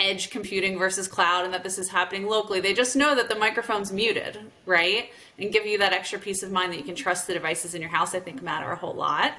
[0.00, 2.60] edge computing versus cloud and that this is happening locally.
[2.60, 5.10] They just know that the microphone's muted, right?
[5.38, 7.80] And give you that extra peace of mind that you can trust the devices in
[7.80, 9.34] your house, I think matter a whole lot.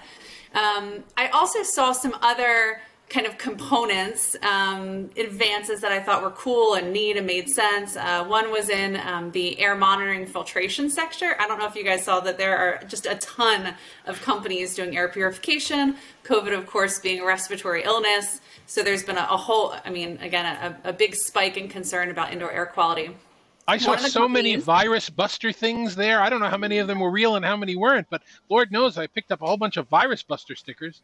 [0.53, 6.31] Um, I also saw some other kind of components, um, advances that I thought were
[6.31, 7.97] cool and neat and made sense.
[7.97, 11.35] Uh, one was in um, the air monitoring filtration sector.
[11.37, 14.75] I don't know if you guys saw that there are just a ton of companies
[14.75, 15.97] doing air purification.
[16.23, 18.39] COVID, of course, being a respiratory illness.
[18.65, 22.11] So there's been a, a whole, I mean, again, a, a, big spike in concern
[22.11, 23.13] about indoor air quality.
[23.67, 26.21] I saw so many virus buster things there.
[26.21, 28.71] I don't know how many of them were real and how many weren't, but Lord
[28.71, 31.01] knows I picked up a whole bunch of virus buster stickers.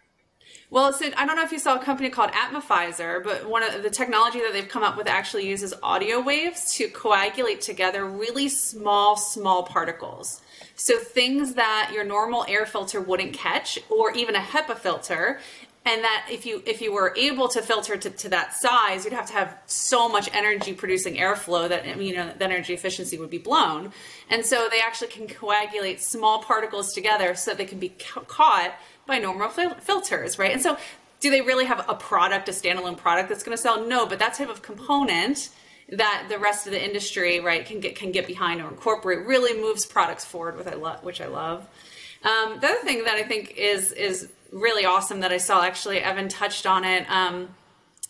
[0.69, 3.83] Well, so I don't know if you saw a company called Atmofizer, but one of
[3.83, 8.49] the technology that they've come up with actually uses audio waves to coagulate together really
[8.49, 10.41] small, small particles.
[10.75, 15.39] So things that your normal air filter wouldn't catch, or even a HEPA filter,
[15.85, 19.13] and that if you if you were able to filter to, to that size you'd
[19.13, 23.29] have to have so much energy producing airflow that you know the energy efficiency would
[23.29, 23.93] be blown
[24.29, 28.19] and so they actually can coagulate small particles together so that they can be ca-
[28.21, 28.73] caught
[29.07, 30.51] by normal fil- filters right?
[30.51, 30.77] And so
[31.19, 33.87] do they really have a product a standalone product that's going to sell?
[33.87, 35.49] No but that type of component
[35.89, 39.59] that the rest of the industry right can get can get behind or incorporate really
[39.59, 41.67] moves products forward which I love which I love.
[42.23, 45.99] Um, the other thing that I think is is really awesome that I saw actually
[45.99, 47.49] Evan touched on it um,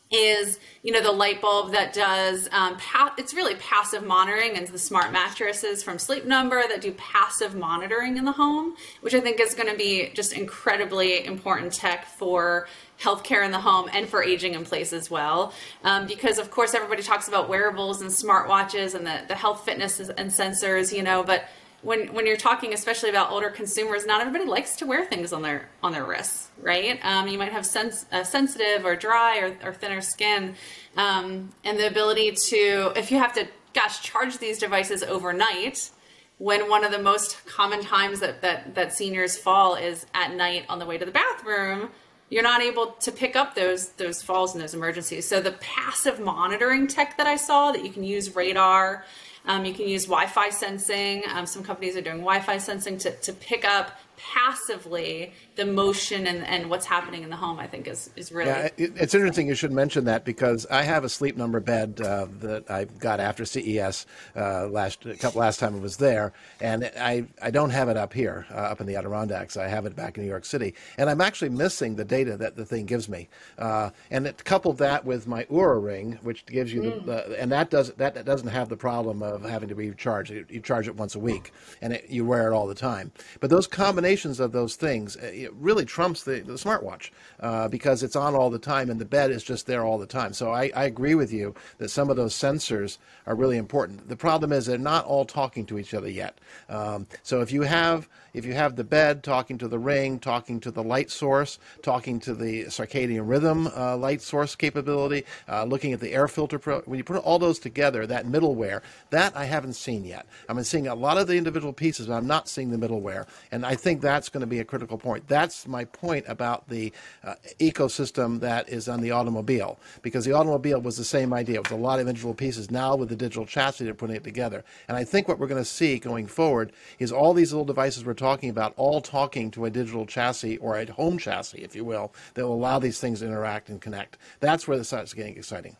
[0.09, 4.67] is you know the light bulb that does um, pa- it's really passive monitoring and
[4.67, 9.19] the smart mattresses from Sleep Number that do passive monitoring in the home, which I
[9.19, 12.67] think is going to be just incredibly important tech for
[12.99, 15.53] healthcare in the home and for aging in place as well.
[15.83, 19.99] Um, because of course everybody talks about wearables and smartwatches and the, the health fitness
[19.99, 21.45] and sensors, you know, but
[21.87, 25.41] when when you're talking especially about older consumers not everybody likes to wear things on
[25.41, 26.99] their on their wrists right?
[27.03, 27.67] Um, you might have
[28.11, 30.55] uh, sensitive or dry or, or thinner skin.
[30.95, 35.91] Um, and the ability to if you have to gosh charge these devices overnight
[36.39, 40.65] when one of the most common times that, that that seniors fall is at night
[40.69, 41.89] on the way to the bathroom
[42.29, 45.27] you're not able to pick up those those falls and those emergencies.
[45.27, 49.05] So the passive monitoring tech that i saw that you can use radar
[49.47, 51.23] um, you can use Wi-Fi sensing.
[51.33, 56.45] Um, some companies are doing Wi-Fi sensing to, to pick up passively the motion and,
[56.45, 58.49] and what's happening in the home, I think is, is really.
[58.49, 61.99] Yeah, it, it's interesting you should mention that because I have a sleep number bed
[62.01, 66.89] uh, that I got after CES uh, last couple last time I was there, and
[66.97, 69.57] I, I don't have it up here, uh, up in the Adirondacks.
[69.57, 72.55] I have it back in New York City, and I'm actually missing the data that
[72.55, 73.27] the thing gives me.
[73.57, 77.05] Uh, and it, coupled that with my Oura ring, which gives you mm.
[77.05, 80.31] the, and that does that doesn't have the problem of having to be charged.
[80.31, 83.11] You, you charge it once a week, and it, you wear it all the time.
[83.41, 87.69] But those combinations combinations of those things uh, it really trumps the, the smartwatch uh,
[87.69, 90.33] because it's on all the time and the bed is just there all the time.
[90.33, 94.09] So I, I agree with you that some of those sensors are really important.
[94.09, 96.37] The problem is they're not all talking to each other yet.
[96.67, 100.59] Um, so if you have if you have the bed talking to the ring, talking
[100.59, 105.91] to the light source, talking to the circadian rhythm uh, light source capability, uh, looking
[105.91, 109.45] at the air filter, pro- when you put all those together, that middleware, that I
[109.45, 110.27] haven't seen yet.
[110.47, 113.25] I'm seeing a lot of the individual pieces, but I'm not seeing the middleware.
[113.51, 115.27] And I think that's going to be a critical point.
[115.27, 120.79] That's my point about the uh, ecosystem that is on the automobile, because the automobile
[120.79, 121.55] was the same idea.
[121.55, 122.69] It was a lot of individual pieces.
[122.69, 124.63] Now with the digital chassis, they're putting it together.
[124.87, 128.05] And I think what we're going to see going forward is all these little devices
[128.05, 131.73] we're talking talking about all talking to a digital chassis or a home chassis, if
[131.73, 134.17] you will, that will allow these things to interact and connect.
[134.41, 135.77] That's where this starts getting exciting.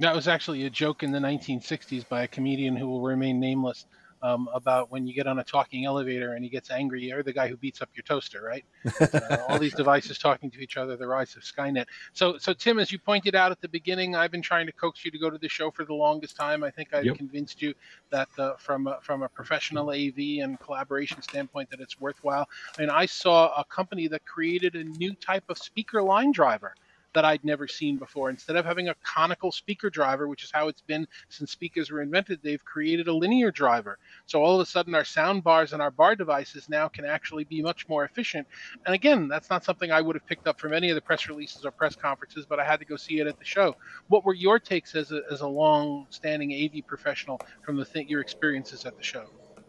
[0.00, 3.86] That was actually a joke in the 1960s by a comedian who will remain nameless
[4.24, 7.02] um, about when you get on a talking elevator and he gets angry.
[7.02, 8.64] You're the guy who beats up your toaster, right?
[9.00, 11.84] uh, all these devices talking to each other, the rise of Skynet.
[12.14, 15.04] So, so Tim, as you pointed out at the beginning, I've been trying to coax
[15.04, 16.64] you to go to the show for the longest time.
[16.64, 17.16] I think I've yep.
[17.16, 17.74] convinced you
[18.08, 22.48] that uh, from a, from a professional AV and collaboration standpoint, that it's worthwhile.
[22.78, 26.74] I mean, I saw a company that created a new type of speaker line driver
[27.14, 28.30] that I'd never seen before.
[28.30, 32.02] Instead of having a conical speaker driver, which is how it's been since speakers were
[32.02, 33.98] invented, they've created a linear driver.
[34.26, 37.44] So all of a sudden, our sound bars and our bar devices now can actually
[37.44, 38.46] be much more efficient.
[38.84, 41.28] And again, that's not something I would have picked up from any of the press
[41.28, 43.76] releases or press conferences, but I had to go see it at the show.
[44.08, 48.20] What were your takes as a, as a long-standing AV professional from the th- your
[48.20, 49.26] experiences at the show?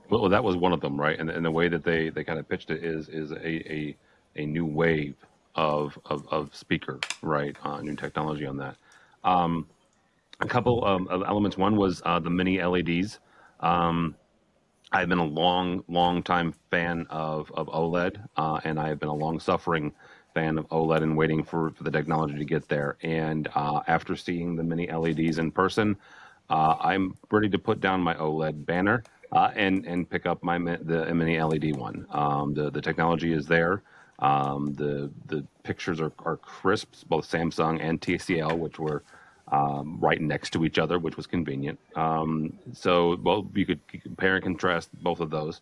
[0.09, 1.19] Well, that was one of them, right?
[1.19, 3.97] And, and the way that they, they kind of pitched it is is a, a,
[4.35, 5.15] a new wave
[5.55, 7.55] of of, of speaker, right?
[7.63, 8.75] Uh, new technology on that.
[9.23, 9.67] Um,
[10.41, 11.57] a couple um, of elements.
[11.57, 13.19] One was uh, the mini LEDs.
[13.61, 14.15] Um,
[14.91, 19.09] I've been a long, long time fan of of OLED, uh, and I have been
[19.09, 19.93] a long suffering
[20.33, 22.97] fan of OLED and waiting for, for the technology to get there.
[23.01, 25.95] And uh, after seeing the mini LEDs in person,
[26.49, 30.57] uh, I'm ready to put down my OLED banner uh, and and pick up my
[30.57, 32.05] the mini LED one.
[32.11, 33.81] Um, the the technology is there.
[34.19, 39.03] Um, the the pictures are, are crisp, both Samsung and TCL, which were
[39.51, 41.79] um, right next to each other, which was convenient.
[41.95, 45.61] Um, so, well, you could compare and contrast both of those.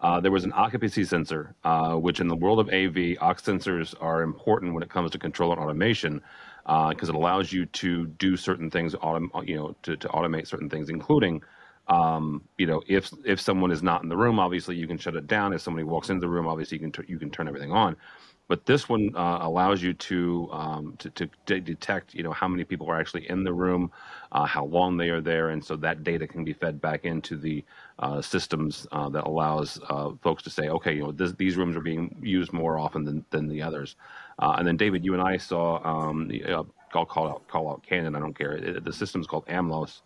[0.00, 3.94] Uh, there was an occupancy sensor, uh, which in the world of AV, aux sensors
[4.00, 6.20] are important when it comes to control and automation
[6.64, 10.46] because uh, it allows you to do certain things, autom- you know, to, to automate
[10.46, 11.42] certain things, including
[11.88, 15.16] um, you know, if if someone is not in the room, obviously you can shut
[15.16, 15.52] it down.
[15.52, 17.96] If somebody walks into the room, obviously you can you can turn everything on.
[18.48, 22.48] But this one uh, allows you to, um, to, to to detect, you know, how
[22.48, 23.90] many people are actually in the room,
[24.32, 27.36] uh, how long they are there, and so that data can be fed back into
[27.36, 27.64] the
[28.00, 31.76] uh, systems uh, that allows uh, folks to say, okay, you know, this, these rooms
[31.76, 33.96] are being used more often than than the others.
[34.38, 36.30] Uh, and then David, you and I saw um,
[36.94, 38.14] I'll call out call out Canon.
[38.14, 38.52] I don't care.
[38.52, 40.02] It, the system's called Amlos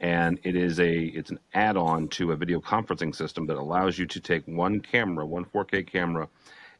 [0.00, 4.06] and it is a it's an add-on to a video conferencing system that allows you
[4.06, 6.28] to take one camera, one 4K camera,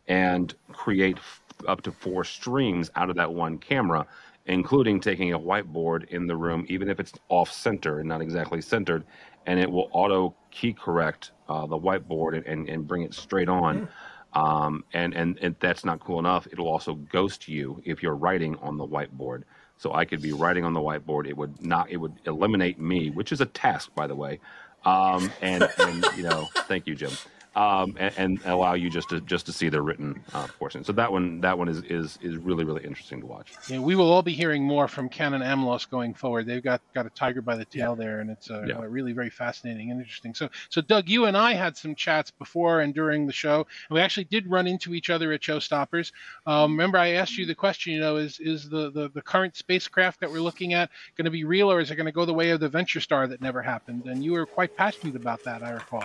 [0.09, 4.07] and create f- up to four streams out of that one camera,
[4.47, 8.63] including taking a whiteboard in the room, even if it's off center and not exactly
[8.63, 9.05] centered,
[9.47, 13.49] and it will auto key correct uh, the whiteboard and, and, and, bring it straight
[13.49, 13.89] on.
[14.33, 16.47] Um, and, and, and that's not cool enough.
[16.53, 19.43] It'll also ghost you if you're writing on the whiteboard.
[19.81, 21.27] So I could be writing on the whiteboard.
[21.27, 21.91] It would not.
[21.91, 24.41] It would eliminate me, which is a task, by the way.
[24.85, 27.13] Um, and and you know, thank you, Jim
[27.57, 30.85] um, and, and, allow you just to just to see the written uh, portion.
[30.85, 33.53] So that one that one is is is really really interesting to watch.
[33.69, 36.47] Yeah, we will all be hearing more from Canon Amlos going forward.
[36.47, 38.05] They've got got a tiger by the tail yeah.
[38.05, 38.81] there, and it's uh, yeah.
[38.87, 40.33] really very fascinating and interesting.
[40.35, 43.95] So so Doug, you and I had some chats before and during the show, and
[43.95, 46.13] we actually did run into each other at Showstoppers.
[46.47, 47.93] Um, remember, I asked you the question.
[47.93, 51.31] You know, is is the the, the current spacecraft that we're looking at going to
[51.31, 53.41] be real, or is it going to go the way of the Venture Star that
[53.41, 54.07] never happened?
[54.07, 56.05] And you were quite passionate about that, I recall.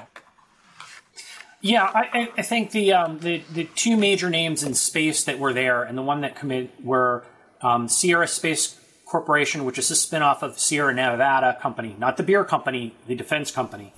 [1.61, 5.53] Yeah, I, I think the, um, the the two major names in space that were
[5.53, 7.23] there, and the one that committed were
[7.61, 12.43] um, Sierra Space Corporation, which is a spinoff of Sierra Nevada Company, not the beer
[12.43, 13.93] company, the defense company.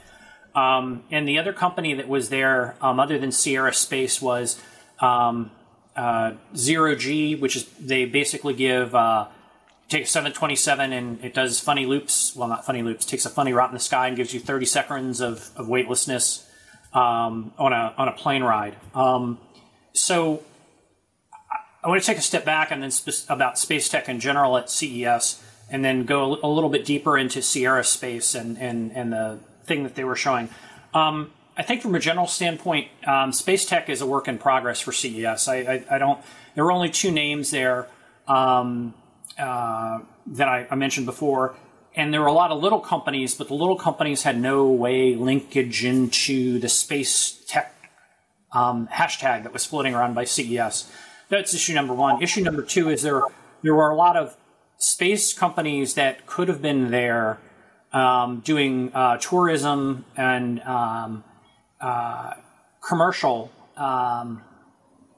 [0.55, 4.59] Um, and the other company that was there, um, other than Sierra Space, was
[4.99, 5.51] um,
[5.95, 9.27] uh, Zero G, which is they basically give uh,
[9.89, 12.35] take a 727 and it does funny loops.
[12.35, 13.05] Well, not funny loops.
[13.05, 16.46] Takes a funny route in the sky and gives you 30 seconds of, of weightlessness
[16.97, 18.75] um, on a on a plane ride.
[18.95, 19.37] Um,
[19.93, 20.43] so
[21.83, 24.57] I want to take a step back and then spe- about space tech in general
[24.57, 29.13] at CES, and then go a, little bit deeper into Sierra Space and and and
[29.13, 30.49] the thing that they were showing.
[30.93, 34.79] Um, I think from a general standpoint, um, space tech is a work in progress
[34.79, 35.47] for CES.
[35.47, 36.19] I, I, I don't.
[36.55, 37.87] There were only two names there
[38.27, 38.95] um,
[39.37, 41.55] uh, that I, I, mentioned before,
[41.97, 45.15] and there were a lot of little companies, but the little companies had no way
[45.15, 47.73] linkage into the space tech
[48.53, 50.89] um, hashtag that was floating around by CES.
[51.29, 52.21] That's issue number one.
[52.21, 53.23] Issue number two is there
[53.63, 54.37] there were a lot of
[54.77, 57.39] space companies that could have been there
[57.91, 61.23] um, doing uh, tourism and um,
[61.81, 62.33] uh,
[62.87, 64.43] commercial um,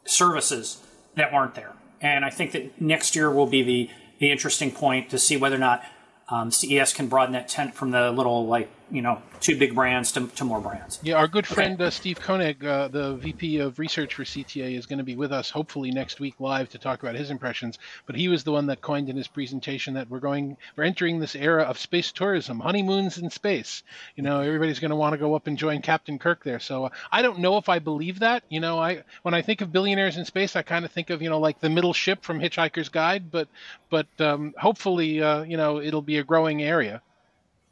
[0.05, 0.81] services
[1.15, 1.73] that weren't there.
[2.01, 5.57] And I think that next year will be the, the interesting point to see whether
[5.57, 5.83] or not
[6.31, 10.11] um, CES can broaden that tent from the little like you know two big brands
[10.13, 10.99] to, to more brands.
[11.01, 14.85] Yeah, our good friend uh, Steve Koenig, uh, the VP of Research for CTA, is
[14.85, 17.79] going to be with us hopefully next week live to talk about his impressions.
[18.05, 21.19] But he was the one that coined in his presentation that we're going, we're entering
[21.19, 23.83] this era of space tourism, honeymoons in space.
[24.15, 26.59] You know, everybody's going to want to go up and join Captain Kirk there.
[26.59, 28.43] So uh, I don't know if I believe that.
[28.49, 31.21] You know, I when I think of billionaires in space, I kind of think of
[31.21, 33.31] you know like the middle ship from Hitchhiker's Guide.
[33.31, 33.47] But
[33.89, 37.01] but um, hopefully, uh, you know, it'll be a growing area.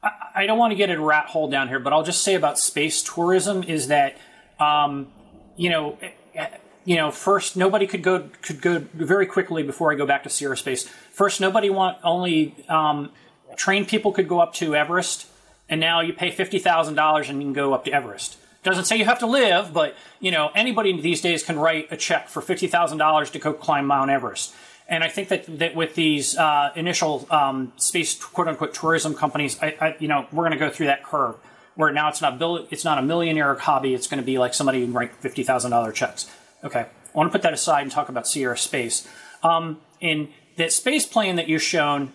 [0.03, 2.59] I don't want to get a rat hole down here, but I'll just say about
[2.59, 4.17] space tourism is that,
[4.59, 5.07] um,
[5.55, 5.97] you know,
[6.85, 10.29] you know, first nobody could go could go very quickly before I go back to
[10.29, 10.87] Sierra Space.
[11.11, 13.11] First, nobody want only um,
[13.55, 15.27] trained people could go up to Everest,
[15.67, 18.37] and now you pay fifty thousand dollars and you can go up to Everest.
[18.63, 21.97] Doesn't say you have to live, but you know anybody these days can write a
[21.97, 24.53] check for fifty thousand dollars to go climb Mount Everest.
[24.89, 29.57] And I think that, that with these uh, initial um, space quote unquote tourism companies,
[29.61, 31.35] I, I, you know, we're going to go through that curve
[31.75, 33.93] where now it's not bill, it's not a millionaire hobby.
[33.93, 36.29] It's going to be like somebody who write fifty thousand dollar checks.
[36.63, 39.07] Okay, I want to put that aside and talk about Sierra Space.
[39.43, 42.13] Um, in that space plane that you've shown,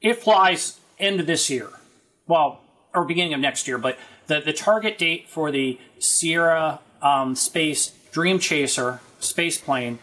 [0.00, 1.68] it flies end of this year,
[2.26, 2.60] well,
[2.94, 3.76] or beginning of next year.
[3.76, 9.98] But the the target date for the Sierra um, Space Dream Chaser space plane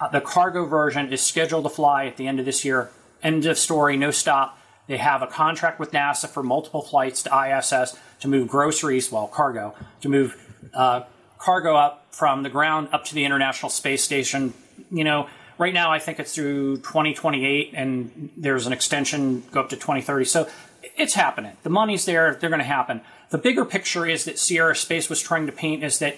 [0.00, 2.90] uh, the cargo version is scheduled to fly at the end of this year.
[3.22, 4.58] End of story, no stop.
[4.86, 9.26] They have a contract with NASA for multiple flights to ISS to move groceries, well,
[9.26, 10.36] cargo, to move
[10.74, 11.02] uh,
[11.38, 14.52] cargo up from the ground up to the International Space Station.
[14.90, 15.28] You know,
[15.58, 20.24] right now I think it's through 2028, and there's an extension go up to 2030.
[20.26, 20.48] So
[20.96, 21.56] it's happening.
[21.62, 22.34] The money's there.
[22.34, 23.00] They're going to happen.
[23.30, 26.16] The bigger picture is that Sierra Space was trying to paint is that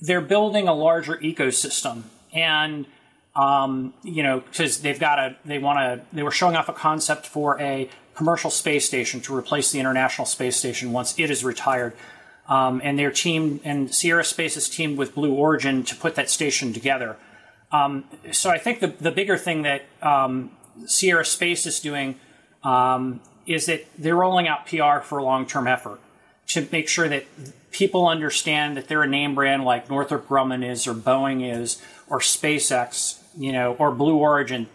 [0.00, 2.02] they're building a larger ecosystem
[2.32, 2.86] and
[3.34, 6.72] um, you know, because they've got a, they want to, they were showing off a
[6.72, 11.44] concept for a commercial space station to replace the International Space Station once it is
[11.44, 11.94] retired.
[12.48, 16.28] Um, and their team, and Sierra Space is teamed with Blue Origin to put that
[16.28, 17.16] station together.
[17.70, 20.50] Um, so I think the, the bigger thing that um,
[20.84, 22.16] Sierra Space is doing
[22.62, 26.00] um, is that they're rolling out PR for a long term effort
[26.48, 27.24] to make sure that
[27.70, 32.18] people understand that they're a name brand like Northrop Grumman is, or Boeing is, or
[32.18, 34.68] SpaceX, you know, or Blue Origin,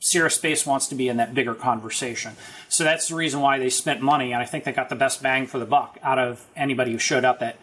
[0.00, 2.34] Sierra Space wants to be in that bigger conversation.
[2.68, 5.22] So that's the reason why they spent money, and I think they got the best
[5.22, 7.56] bang for the buck out of anybody who showed up at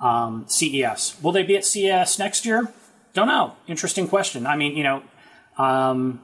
[0.00, 1.16] um, CES.
[1.22, 2.72] Will they be at CES next year?
[3.14, 3.56] Don't know.
[3.66, 4.46] Interesting question.
[4.46, 5.02] I mean, you know,
[5.58, 6.20] um,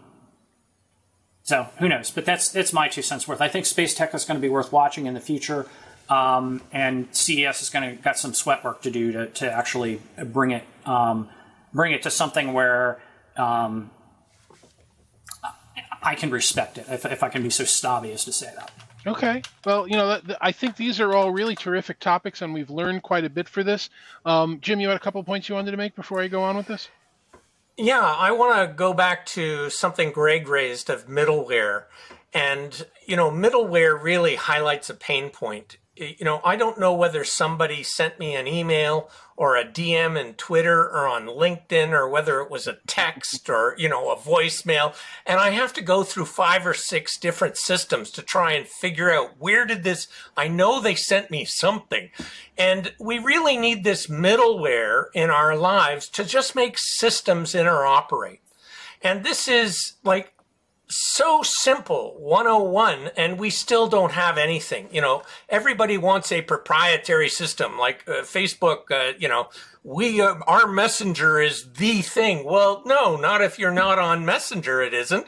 [1.43, 2.11] so who knows?
[2.11, 3.41] But that's that's my two cents worth.
[3.41, 5.67] I think space tech is going to be worth watching in the future,
[6.09, 10.01] um, and CES is going to got some sweat work to do to, to actually
[10.27, 11.29] bring it um,
[11.73, 13.01] bring it to something where
[13.39, 13.91] um,
[16.03, 18.71] I can respect it if, if I can be so snobby as to say that.
[19.07, 19.43] Okay.
[19.65, 23.25] Well, you know, I think these are all really terrific topics, and we've learned quite
[23.25, 23.91] a bit for this.
[24.27, 26.57] Um, Jim, you had a couple points you wanted to make before I go on
[26.57, 26.89] with this?
[27.77, 31.85] Yeah, I want to go back to something Greg raised of middleware.
[32.35, 37.25] And, you know, middleware really highlights a pain point you know, I don't know whether
[37.25, 42.41] somebody sent me an email or a DM in Twitter or on LinkedIn or whether
[42.41, 44.95] it was a text or, you know, a voicemail.
[45.27, 49.13] And I have to go through five or six different systems to try and figure
[49.13, 52.11] out where did this, I know they sent me something.
[52.57, 58.41] And we really need this middleware in our lives to just make systems interoperate.
[59.03, 60.33] And this is like
[60.91, 67.29] so simple 101 and we still don't have anything you know everybody wants a proprietary
[67.29, 69.49] system like uh, facebook uh, you know
[69.85, 74.81] we uh, our messenger is the thing well no not if you're not on messenger
[74.81, 75.27] it isn't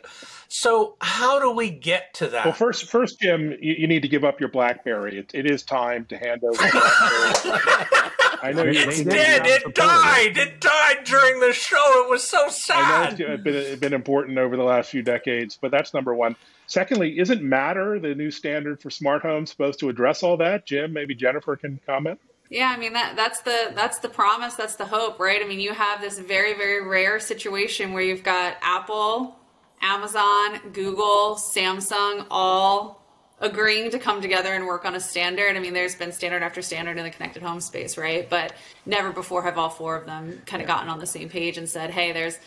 [0.52, 2.44] so how do we get to that?
[2.44, 5.16] Well, first, first, Jim, you, you need to give up your BlackBerry.
[5.16, 6.60] it, it is time to hand over.
[8.42, 9.42] I know it's dead.
[9.46, 10.36] It died.
[10.36, 12.04] It died during the show.
[12.04, 13.14] It was so sad.
[13.14, 16.36] I know it's been, been important over the last few decades, but that's number one.
[16.66, 20.66] Secondly, isn't Matter the new standard for smart homes supposed to address all that?
[20.66, 22.20] Jim, maybe Jennifer can comment.
[22.50, 25.40] Yeah, I mean that that's the that's the promise, that's the hope, right?
[25.42, 29.36] I mean, you have this very very rare situation where you've got Apple,
[29.80, 32.99] Amazon, Google, Samsung all
[33.40, 35.56] agreeing to come together and work on a standard.
[35.56, 38.28] I mean, there's been standard after standard in the connected home space, right?
[38.28, 38.52] But
[38.84, 41.68] never before have all four of them kind of gotten on the same page and
[41.68, 42.38] said, "Hey, there's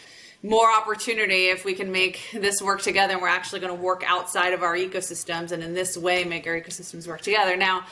[0.44, 4.04] more opportunity if we can make this work together and we're actually going to work
[4.06, 7.86] outside of our ecosystems and in this way make our ecosystems work together." Now,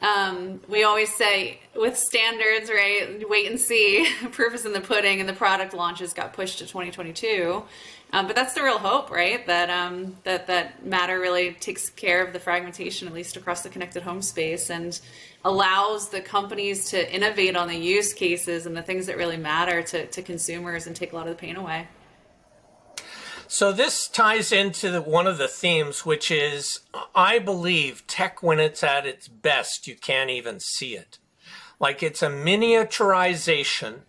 [0.00, 3.28] um, we always say with standards, right?
[3.28, 4.08] Wait and see.
[4.30, 7.64] Proof is in the pudding, and the product launches got pushed to 2022.
[8.12, 9.44] Um, but that's the real hope, right?
[9.46, 13.68] That um, that that Matter really takes care of the fragmentation, at least across the
[13.68, 14.98] connected home space, and
[15.44, 19.82] allows the companies to innovate on the use cases and the things that really matter
[19.82, 21.86] to, to consumers and take a lot of the pain away.
[23.50, 26.80] So this ties into the, one of the themes, which is
[27.14, 31.18] I believe tech when it's at its best, you can't even see it.
[31.80, 34.00] Like it's a miniaturization.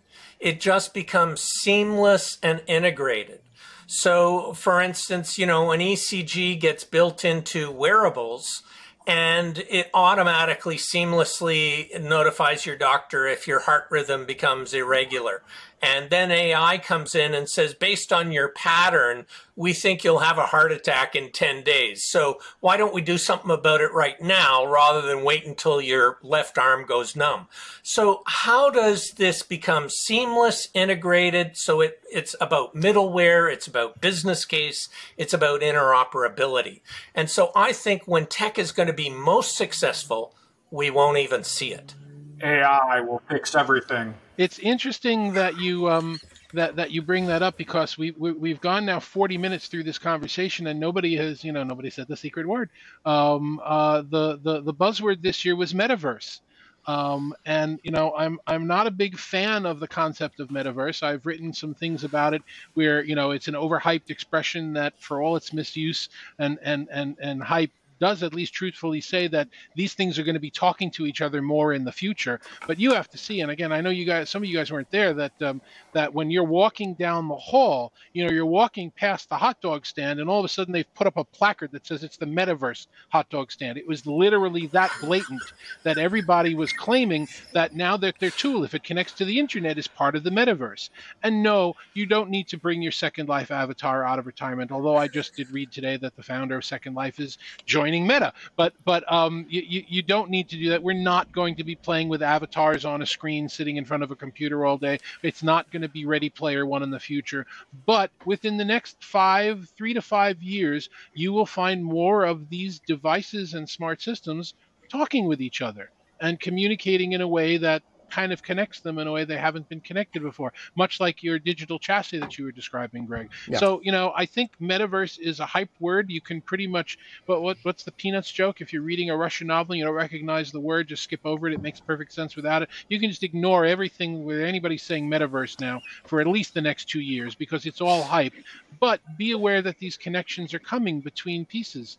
[0.41, 3.39] It just becomes seamless and integrated.
[3.87, 8.61] So, for instance, you know, an ECG gets built into wearables
[9.07, 15.41] and it automatically seamlessly notifies your doctor if your heart rhythm becomes irregular.
[15.81, 19.25] And then AI comes in and says, based on your pattern,
[19.55, 22.03] we think you'll have a heart attack in 10 days.
[22.03, 26.17] So why don't we do something about it right now rather than wait until your
[26.21, 27.47] left arm goes numb?
[27.81, 31.55] So how does this become seamless, integrated?
[31.55, 36.81] So it, it's about middleware, it's about business case, it's about interoperability.
[37.15, 40.35] And so I think when tech is going to be most successful,
[40.71, 41.95] we won't even see it.
[42.41, 46.21] AI will fix everything it's interesting that you um,
[46.53, 49.85] that that you bring that up because we, we have gone now 40 minutes through
[49.85, 52.71] this conversation and nobody has you know nobody said the secret word.
[53.05, 56.41] Um, uh, the the the buzzword this year was metaverse.
[56.87, 61.03] Um, and you know, I'm I'm not a big fan of the concept of metaverse.
[61.03, 62.43] I've written some things about it
[62.75, 66.09] where you know it's an overhyped expression that, for all its misuse
[66.39, 70.35] and and and and hype, does at least truthfully say that these things are going
[70.35, 72.39] to be talking to each other more in the future.
[72.67, 74.71] But you have to see, and again, I know you guys, some of you guys
[74.71, 75.61] weren't there, that um,
[75.93, 79.85] that when you're walking down the hall, you know, you're walking past the hot dog
[79.85, 82.25] stand, and all of a sudden they've put up a placard that says it's the
[82.25, 83.77] metaverse hot dog stand.
[83.77, 85.41] It was literally that blatant
[85.83, 89.77] that everybody was claiming that now that their tool, if it connects to the internet,
[89.77, 90.89] is part of the metaverse.
[91.23, 94.71] And no, you don't need to bring your Second Life avatar out of retirement.
[94.71, 98.05] Although I just did read today that the founder of Second Life is joining joining
[98.07, 98.33] Meta.
[98.55, 100.83] But but um, you, you don't need to do that.
[100.83, 104.11] We're not going to be playing with avatars on a screen sitting in front of
[104.11, 104.99] a computer all day.
[105.23, 107.47] It's not going to be Ready Player One in the future.
[107.87, 112.79] But within the next five, three to five years, you will find more of these
[112.79, 114.53] devices and smart systems
[114.89, 115.89] talking with each other
[116.21, 119.69] and communicating in a way that kind of connects them in a way they haven't
[119.69, 123.29] been connected before, much like your digital chassis that you were describing, Greg.
[123.47, 123.57] Yeah.
[123.57, 126.09] So, you know, I think metaverse is a hype word.
[126.09, 128.61] You can pretty much, but what, what's the Peanuts joke?
[128.61, 131.47] If you're reading a Russian novel and you don't recognize the word, just skip over
[131.47, 131.53] it.
[131.53, 132.69] It makes perfect sense without it.
[132.89, 136.85] You can just ignore everything with anybody saying metaverse now for at least the next
[136.89, 138.33] two years because it's all hype.
[138.79, 141.97] But be aware that these connections are coming between pieces.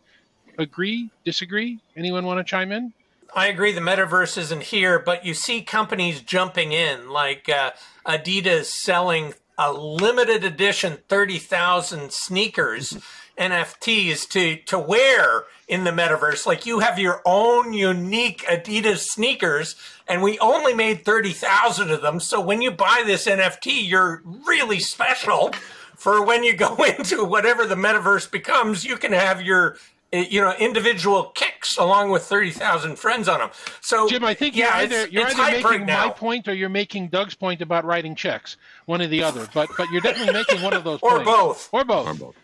[0.57, 1.09] Agree?
[1.23, 1.79] Disagree?
[1.95, 2.93] Anyone want to chime in?
[3.33, 7.71] I agree the metaverse isn't here, but you see companies jumping in, like uh,
[8.05, 12.97] Adidas selling a limited edition 30,000 sneakers,
[13.37, 16.45] NFTs to, to wear in the metaverse.
[16.45, 19.75] Like you have your own unique Adidas sneakers,
[20.07, 22.19] and we only made 30,000 of them.
[22.19, 25.53] So when you buy this NFT, you're really special
[25.95, 29.77] for when you go into whatever the metaverse becomes, you can have your
[30.11, 33.49] you know, individual kicks along with 30,000 friends on them.
[33.79, 37.07] So, Jim, I think yeah, you're either, you're either making my point or you're making
[37.07, 39.47] Doug's point about writing checks, one or the other.
[39.53, 41.25] But but you're definitely making one of those or points.
[41.25, 41.69] both.
[41.71, 42.07] Or both.
[42.07, 42.35] Or both.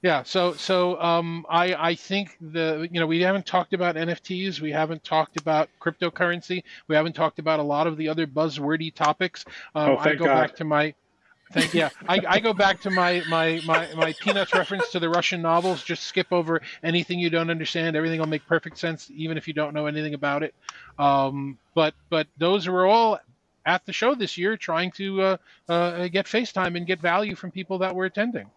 [0.00, 4.60] Yeah, so so um, I I think the you know we haven't talked about NFTs,
[4.60, 8.94] we haven't talked about cryptocurrency, we haven't talked about a lot of the other buzzwordy
[8.94, 9.44] topics.
[9.74, 10.34] Um, oh, thank I go God.
[10.34, 10.94] back to my
[11.52, 11.88] Thank you.
[12.08, 15.82] I, I go back to my, my, my, my Peanuts reference to the Russian novels.
[15.82, 17.96] Just skip over anything you don't understand.
[17.96, 20.54] Everything will make perfect sense, even if you don't know anything about it.
[20.98, 23.18] Um, but but those were all
[23.64, 25.36] at the show this year, trying to uh,
[25.68, 28.50] uh, get FaceTime and get value from people that were attending.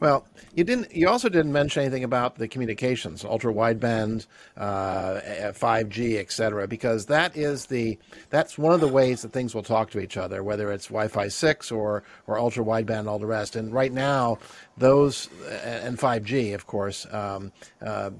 [0.00, 0.94] Well, you didn't.
[0.94, 4.26] You also didn't mention anything about the communications, ultra wideband,
[4.56, 5.20] uh,
[5.52, 7.98] 5G, et cetera, because that is the
[8.30, 11.28] that's one of the ways that things will talk to each other, whether it's Wi-Fi
[11.28, 13.56] 6 or or ultra wideband, and all the rest.
[13.56, 14.38] And right now,
[14.78, 15.28] those
[15.64, 17.52] and 5G, of course, um,
[17.84, 18.10] uh,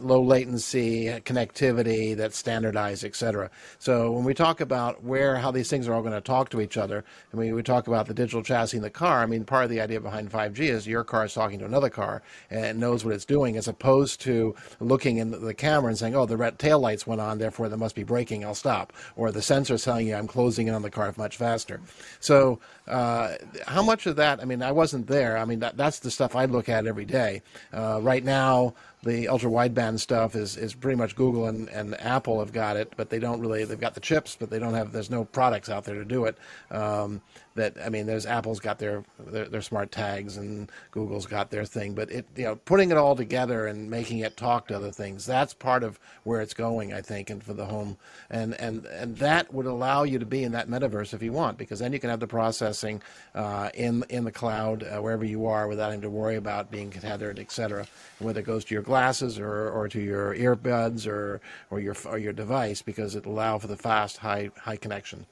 [0.00, 3.50] low latency connectivity that's standardized, et cetera.
[3.78, 6.60] So when we talk about where how these things are all going to talk to
[6.60, 9.22] each other, I mean, we talk about the digital chassis in the car.
[9.22, 11.90] I mean, part of the idea behind 5G is your car is talking to another
[11.90, 16.14] car and knows what it's doing, as opposed to looking in the camera and saying,
[16.14, 18.44] "Oh, the red tail lights went on, therefore there must be braking.
[18.44, 21.80] I'll stop," or the sensor telling you I'm closing in on the car much faster.
[22.20, 23.34] So, uh,
[23.66, 24.40] how much of that?
[24.40, 25.38] I mean, I wasn't there.
[25.38, 27.42] I mean, that, that's the stuff I look at every day.
[27.72, 32.40] Uh, right now, the ultra wideband stuff is, is pretty much Google and, and Apple
[32.40, 33.64] have got it, but they don't really.
[33.64, 34.92] They've got the chips, but they don't have.
[34.92, 36.36] There's no products out there to do it.
[36.70, 37.20] Um,
[37.56, 41.64] that I mean, there's Apple's got their, their, their smart tags and Google's got their
[41.64, 44.90] thing, but it you know putting it all together and making it talk to other
[44.90, 45.26] things.
[45.26, 47.96] That's part of where it's going, I think, and for the home,
[48.30, 51.58] and and and that would allow you to be in that metaverse if you want,
[51.58, 53.02] because then you can have the processing
[53.34, 56.90] uh, in in the cloud uh, wherever you are without having to worry about being
[56.90, 57.86] tethered, et cetera.
[58.18, 62.16] Whether it goes to your glasses or, or to your earbuds or or your or
[62.16, 65.26] your device, because it allow for the fast high high connection.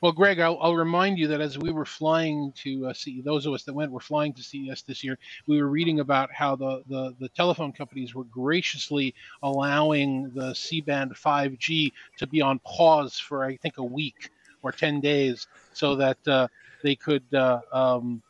[0.00, 3.46] Well, Greg, I'll, I'll, remind you that as we were flying to uh, see those
[3.46, 6.54] of us that went were flying to CES this year, we were reading about how
[6.56, 12.58] the, the, the telephone companies were graciously allowing the C band 5G to be on
[12.66, 14.28] pause for I think a week
[14.62, 16.48] or 10 days, so that uh,
[16.82, 18.22] they could uh, um,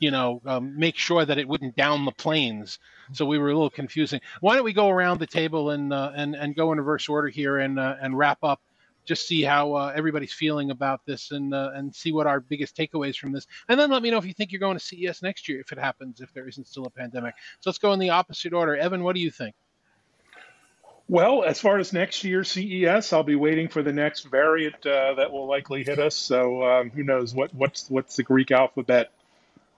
[0.00, 2.78] you know um, make sure that it wouldn't down the planes.
[3.12, 4.20] So we were a little confusing.
[4.40, 7.28] Why don't we go around the table and uh, and and go in reverse order
[7.28, 8.60] here and uh, and wrap up
[9.04, 12.76] just see how uh, everybody's feeling about this and uh, and see what our biggest
[12.76, 13.46] takeaways from this.
[13.68, 15.72] And then let me know if you think you're going to CES next year if
[15.72, 17.34] it happens, if there isn't still a pandemic.
[17.60, 18.76] So let's go in the opposite order.
[18.76, 19.54] Evan, what do you think?
[21.08, 25.14] Well, as far as next year CES, I'll be waiting for the next variant uh,
[25.14, 26.14] that will likely hit us.
[26.14, 29.10] So um, who knows what what's what's the Greek alphabet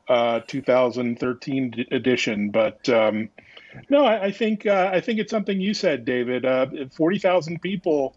[0.09, 2.51] uh, 2013 edition?
[2.51, 3.29] But um,
[3.89, 6.45] no, I, I think uh, I think it's something you said, David.
[6.45, 8.15] Uh, Forty thousand people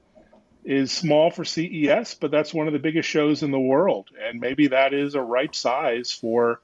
[0.66, 4.40] is small for CES, but that's one of the biggest shows in the world, and
[4.40, 6.60] maybe that is a right size for,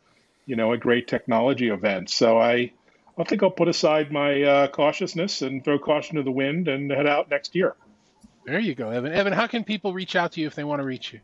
[0.48, 2.10] you know, a great technology event.
[2.10, 2.72] So I,
[3.18, 6.90] I think I'll put aside my uh, cautiousness and throw caution to the wind and
[6.90, 7.76] head out next year.
[8.46, 9.14] There you go, Evan.
[9.14, 11.20] Evan, how can people reach out to you if they want to reach you?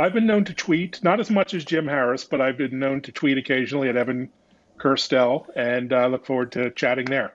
[0.00, 3.00] I've been known to tweet, not as much as Jim Harris, but I've been known
[3.02, 4.30] to tweet occasionally at Evan
[4.78, 7.34] Kirstel, and I uh, look forward to chatting there.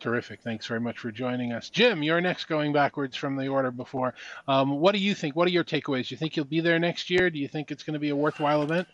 [0.00, 0.40] Terrific.
[0.42, 1.70] Thanks very much for joining us.
[1.70, 4.14] Jim, you're next going backwards from the order before.
[4.48, 5.36] Um, what do you think?
[5.36, 6.08] What are your takeaways?
[6.08, 7.30] Do you think you'll be there next year?
[7.30, 8.88] Do you think it's going to be a worthwhile event?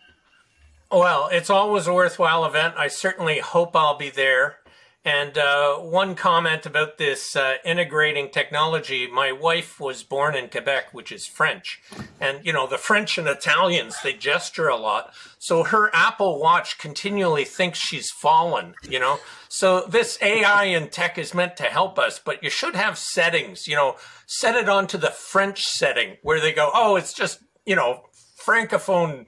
[0.91, 2.75] Well, it's always a worthwhile event.
[2.77, 4.58] I certainly hope I'll be there.
[5.05, 10.93] And uh, one comment about this uh, integrating technology my wife was born in Quebec,
[10.93, 11.81] which is French.
[12.19, 15.13] And, you know, the French and Italians, they gesture a lot.
[15.37, 19.19] So her Apple Watch continually thinks she's fallen, you know?
[19.47, 23.67] So this AI and tech is meant to help us, but you should have settings,
[23.67, 23.95] you know,
[24.27, 28.03] set it onto the French setting where they go, oh, it's just, you know,
[28.49, 29.27] francophone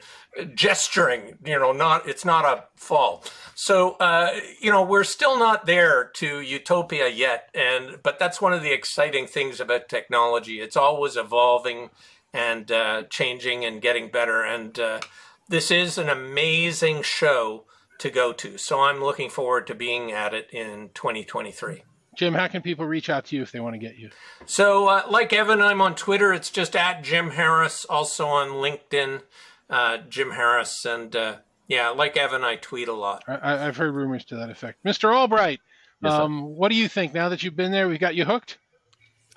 [0.56, 3.24] gesturing, you know, not, it's not a fall.
[3.54, 7.50] So, uh, you know, we're still not there to utopia yet.
[7.54, 10.60] And, but that's one of the exciting things about technology.
[10.60, 11.92] It's always evolving
[12.34, 14.44] and uh, changing and getting better.
[14.44, 15.02] And uh,
[15.48, 17.66] this is an amazing show
[18.00, 18.58] to go to.
[18.58, 21.84] So I'm looking forward to being at it in 2023.
[22.16, 24.10] Jim, how can people reach out to you if they want to get you?
[24.46, 26.34] So, uh, like Evan, I'm on Twitter.
[26.34, 27.86] It's just at Jim Harris.
[27.86, 29.22] Also on LinkedIn,
[29.70, 30.86] uh, Jim Harris.
[30.86, 31.38] And uh,
[31.68, 33.24] yeah, like Evan, I tweet a lot.
[33.28, 34.84] I, have heard rumors to that effect.
[34.84, 35.16] Mr.
[35.16, 35.62] Albright,
[36.04, 37.88] yes, um, what do you think now that you've been there?
[37.88, 38.58] We've got you hooked.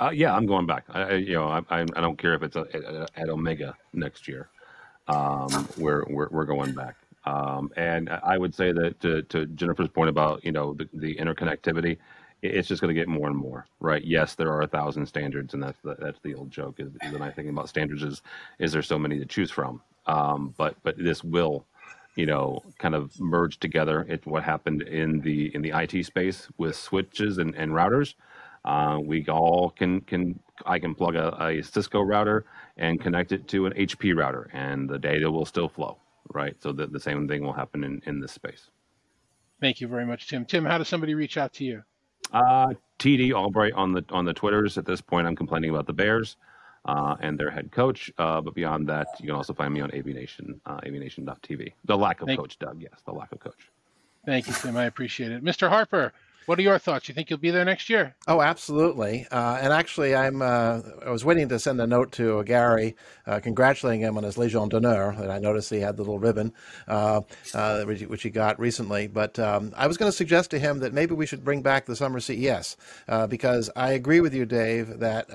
[0.00, 0.84] Uh, yeah, I'm going back.
[0.88, 4.48] I, you know, I, I, don't care if it's a, at Omega next year.
[5.06, 6.96] Um, we're, we're we're going back.
[7.26, 11.14] Um, and I would say that to, to, Jennifer's point about you know the, the
[11.16, 11.98] interconnectivity,
[12.44, 14.04] it's just going to get more and more, right?
[14.04, 16.76] Yes, there are a thousand standards, and that's the, that's the old joke.
[16.78, 18.22] Is, is the nice thing about standards is
[18.58, 19.82] is there so many to choose from.
[20.06, 21.66] Um, but but this will
[22.16, 24.06] you know, kind of merge together.
[24.08, 28.14] It's what happened in the in the IT space with switches and, and routers.
[28.64, 32.44] Uh, we all can can I can plug a, a, Cisco router
[32.76, 35.98] and connect it to an HP router, and the data will still flow,
[36.32, 36.56] right?
[36.62, 38.70] So the, the same thing will happen in, in this space.
[39.60, 40.44] Thank you very much, Tim.
[40.44, 41.82] Tim, how does somebody reach out to you?
[42.32, 44.78] Uh, TD Albright on the on the Twitters.
[44.78, 46.36] At this point, I'm complaining about the Bears
[46.84, 48.10] uh, and their head coach.
[48.18, 51.72] Uh, but beyond that, you can also find me on AVNation, uh, avnation.tv.
[51.84, 52.80] The lack of Thank coach, Doug.
[52.80, 53.70] Yes, the lack of coach.
[54.24, 54.76] Thank you, Tim.
[54.76, 55.44] I appreciate it.
[55.44, 55.68] Mr.
[55.68, 56.12] Harper,
[56.46, 57.08] what are your thoughts?
[57.08, 58.14] You think you'll be there next year?
[58.28, 59.26] Oh, absolutely.
[59.30, 60.42] Uh, and actually, I'm.
[60.42, 64.36] Uh, I was waiting to send a note to Gary, uh, congratulating him on his
[64.36, 65.10] Legion d'honneur.
[65.10, 66.52] And I noticed he had the little ribbon,
[66.86, 67.22] uh,
[67.54, 69.06] uh, which, which, he got recently.
[69.06, 71.86] But um, I was going to suggest to him that maybe we should bring back
[71.86, 72.76] the summer CES
[73.08, 75.26] uh, because I agree with you, Dave, that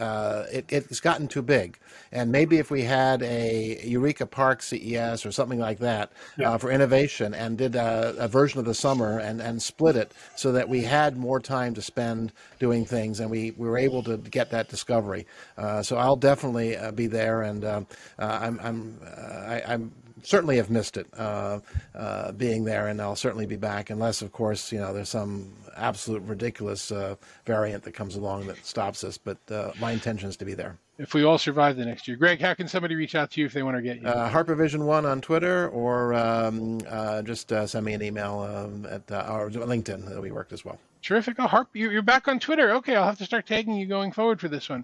[0.51, 1.77] it, it's gotten too big.
[2.11, 6.57] And maybe if we had a Eureka Park CES or something like that yeah.
[6.57, 10.51] for innovation and did a, a version of the summer and, and split it so
[10.51, 14.03] that we had had more time to spend doing things, and we, we were able
[14.03, 15.25] to get that discovery.
[15.57, 17.87] Uh, so I'll definitely uh, be there, and um,
[18.17, 19.91] uh, I'm I'm uh, I, I'm
[20.23, 21.59] certainly have missed it uh,
[21.95, 25.53] uh, being there, and I'll certainly be back, unless, of course, you know, there's some
[25.75, 29.17] absolute ridiculous uh, variant that comes along that stops us.
[29.17, 30.77] But uh, my intention is to be there.
[30.97, 33.45] If we all survive the next year, Greg, how can somebody reach out to you
[33.45, 34.07] if they want to get you?
[34.07, 39.09] Uh, HarperVision One on Twitter, or um, uh, just send me an email um, at
[39.11, 40.21] our LinkedIn.
[40.21, 40.77] We worked as well.
[41.01, 41.37] Terrific.
[41.39, 42.71] Oh, Harp, you're back on Twitter.
[42.71, 44.83] Okay, I'll have to start tagging you going forward for this one.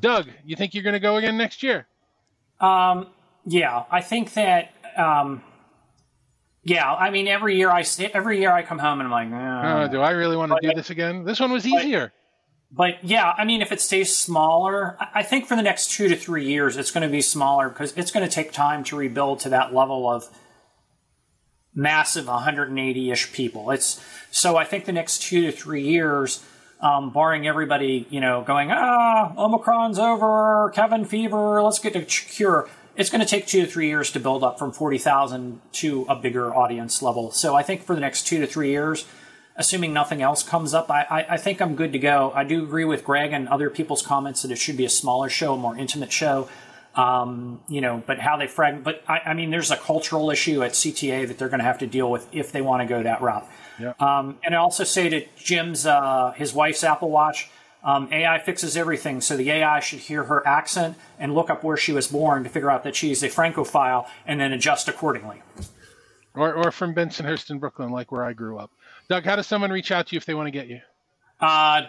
[0.00, 1.86] Doug, you think you're going to go again next year?
[2.60, 3.08] Um,
[3.44, 5.42] yeah, I think that um,
[6.66, 9.30] yeah, I mean, every year I sit, every year I come home and I'm like,
[9.32, 11.24] oh, oh do I really want to do this again?
[11.24, 12.12] This one was easier.
[12.72, 16.08] But, but yeah, I mean, if it stays smaller, I think for the next two
[16.08, 18.96] to three years, it's going to be smaller because it's going to take time to
[18.96, 20.28] rebuild to that level of
[21.76, 23.70] massive 180-ish people.
[23.70, 26.42] It's so I think the next two to three years,
[26.80, 32.68] um, barring everybody, you know, going ah, Omicron's over, Kevin fever, let's get a cure
[32.96, 36.16] it's going to take two to three years to build up from 40,000 to a
[36.16, 37.30] bigger audience level.
[37.30, 39.04] So I think for the next two to three years,
[39.54, 42.32] assuming nothing else comes up, I, I, I, think I'm good to go.
[42.34, 45.28] I do agree with Greg and other people's comments that it should be a smaller
[45.28, 46.48] show, a more intimate show.
[46.96, 50.62] Um, you know, but how they fragment, but I, I, mean, there's a cultural issue
[50.62, 53.02] at CTA that they're going to have to deal with if they want to go
[53.02, 53.46] that route.
[53.78, 53.92] Yeah.
[54.00, 57.50] Um, and I also say to Jim's, uh, his wife's Apple Watch,
[57.84, 61.76] um, AI fixes everything, so the AI should hear her accent and look up where
[61.76, 65.42] she was born to figure out that she's a Francophile and then adjust accordingly.
[66.34, 68.70] Or, or from Bensonhurst in Brooklyn, like where I grew up.
[69.08, 70.80] Doug, how does someone reach out to you if they want to get you?
[71.40, 71.82] Uh,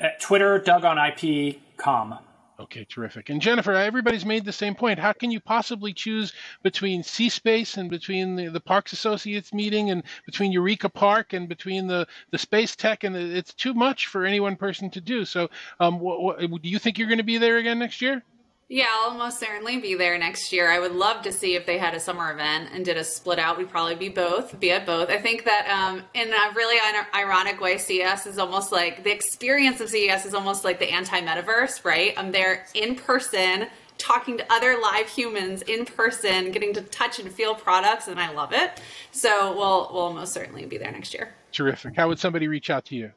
[0.00, 2.18] at Twitter, Doug on IP.com.
[2.60, 3.28] Okay, terrific.
[3.28, 4.98] And Jennifer, everybody's made the same point.
[4.98, 6.32] How can you possibly choose
[6.64, 11.86] between C-Space and between the, the Parks Associates meeting and between Eureka Park and between
[11.86, 13.04] the, the Space Tech?
[13.04, 15.24] And the, it's too much for any one person to do.
[15.24, 15.48] So,
[15.78, 18.24] um, what, what, do you think you're going to be there again next year?
[18.70, 20.70] Yeah, I'll most certainly be there next year.
[20.70, 23.38] I would love to see if they had a summer event and did a split
[23.38, 23.56] out.
[23.56, 25.08] We'd probably be both, be at both.
[25.08, 26.78] I think that um, in a really
[27.14, 31.18] ironic way, CES is almost like the experience of CES is almost like the anti
[31.22, 32.12] metaverse, right?
[32.18, 37.32] I'm there in person, talking to other live humans in person, getting to touch and
[37.32, 38.82] feel products, and I love it.
[39.12, 41.32] So we'll we'll most certainly be there next year.
[41.52, 41.96] Terrific.
[41.96, 43.12] How would somebody reach out to you?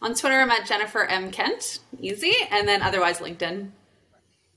[0.00, 1.30] On Twitter, I'm at Jennifer M.
[1.30, 3.70] Kent, easy, and then otherwise LinkedIn.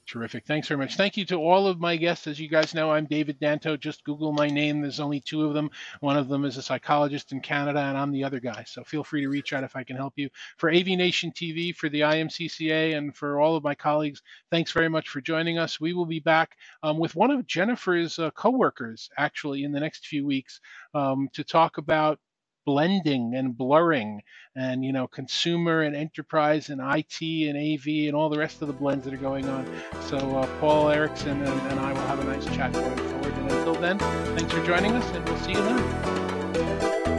[0.08, 0.46] Terrific.
[0.46, 0.98] Thanks very much.
[0.98, 2.28] Thank you to all of my guests.
[2.28, 3.80] As you guys know, I'm David Danto.
[3.80, 4.82] Just Google my name.
[4.82, 5.72] There's only two of them.
[6.02, 8.66] One of them is a psychologist in Canada, and I'm the other guy.
[8.68, 10.30] So feel free to reach out if I can help you.
[10.58, 14.90] For AV Nation TV, for the IMCCA, and for all of my colleagues, thanks very
[14.90, 15.80] much for joining us.
[15.80, 20.08] We will be back um, with one of Jennifer's uh, coworkers, actually, in the next
[20.08, 20.60] few weeks
[20.96, 22.20] um, to talk about
[22.68, 24.22] blending and blurring
[24.58, 28.68] and you know consumer and enterprise and IT and AV and all the rest of
[28.68, 29.66] the blends that are going on.
[30.02, 33.34] So uh, Paul Erickson and, and I will have a nice chat going forward.
[33.34, 37.17] And until then, thanks for joining us, and we'll see you then.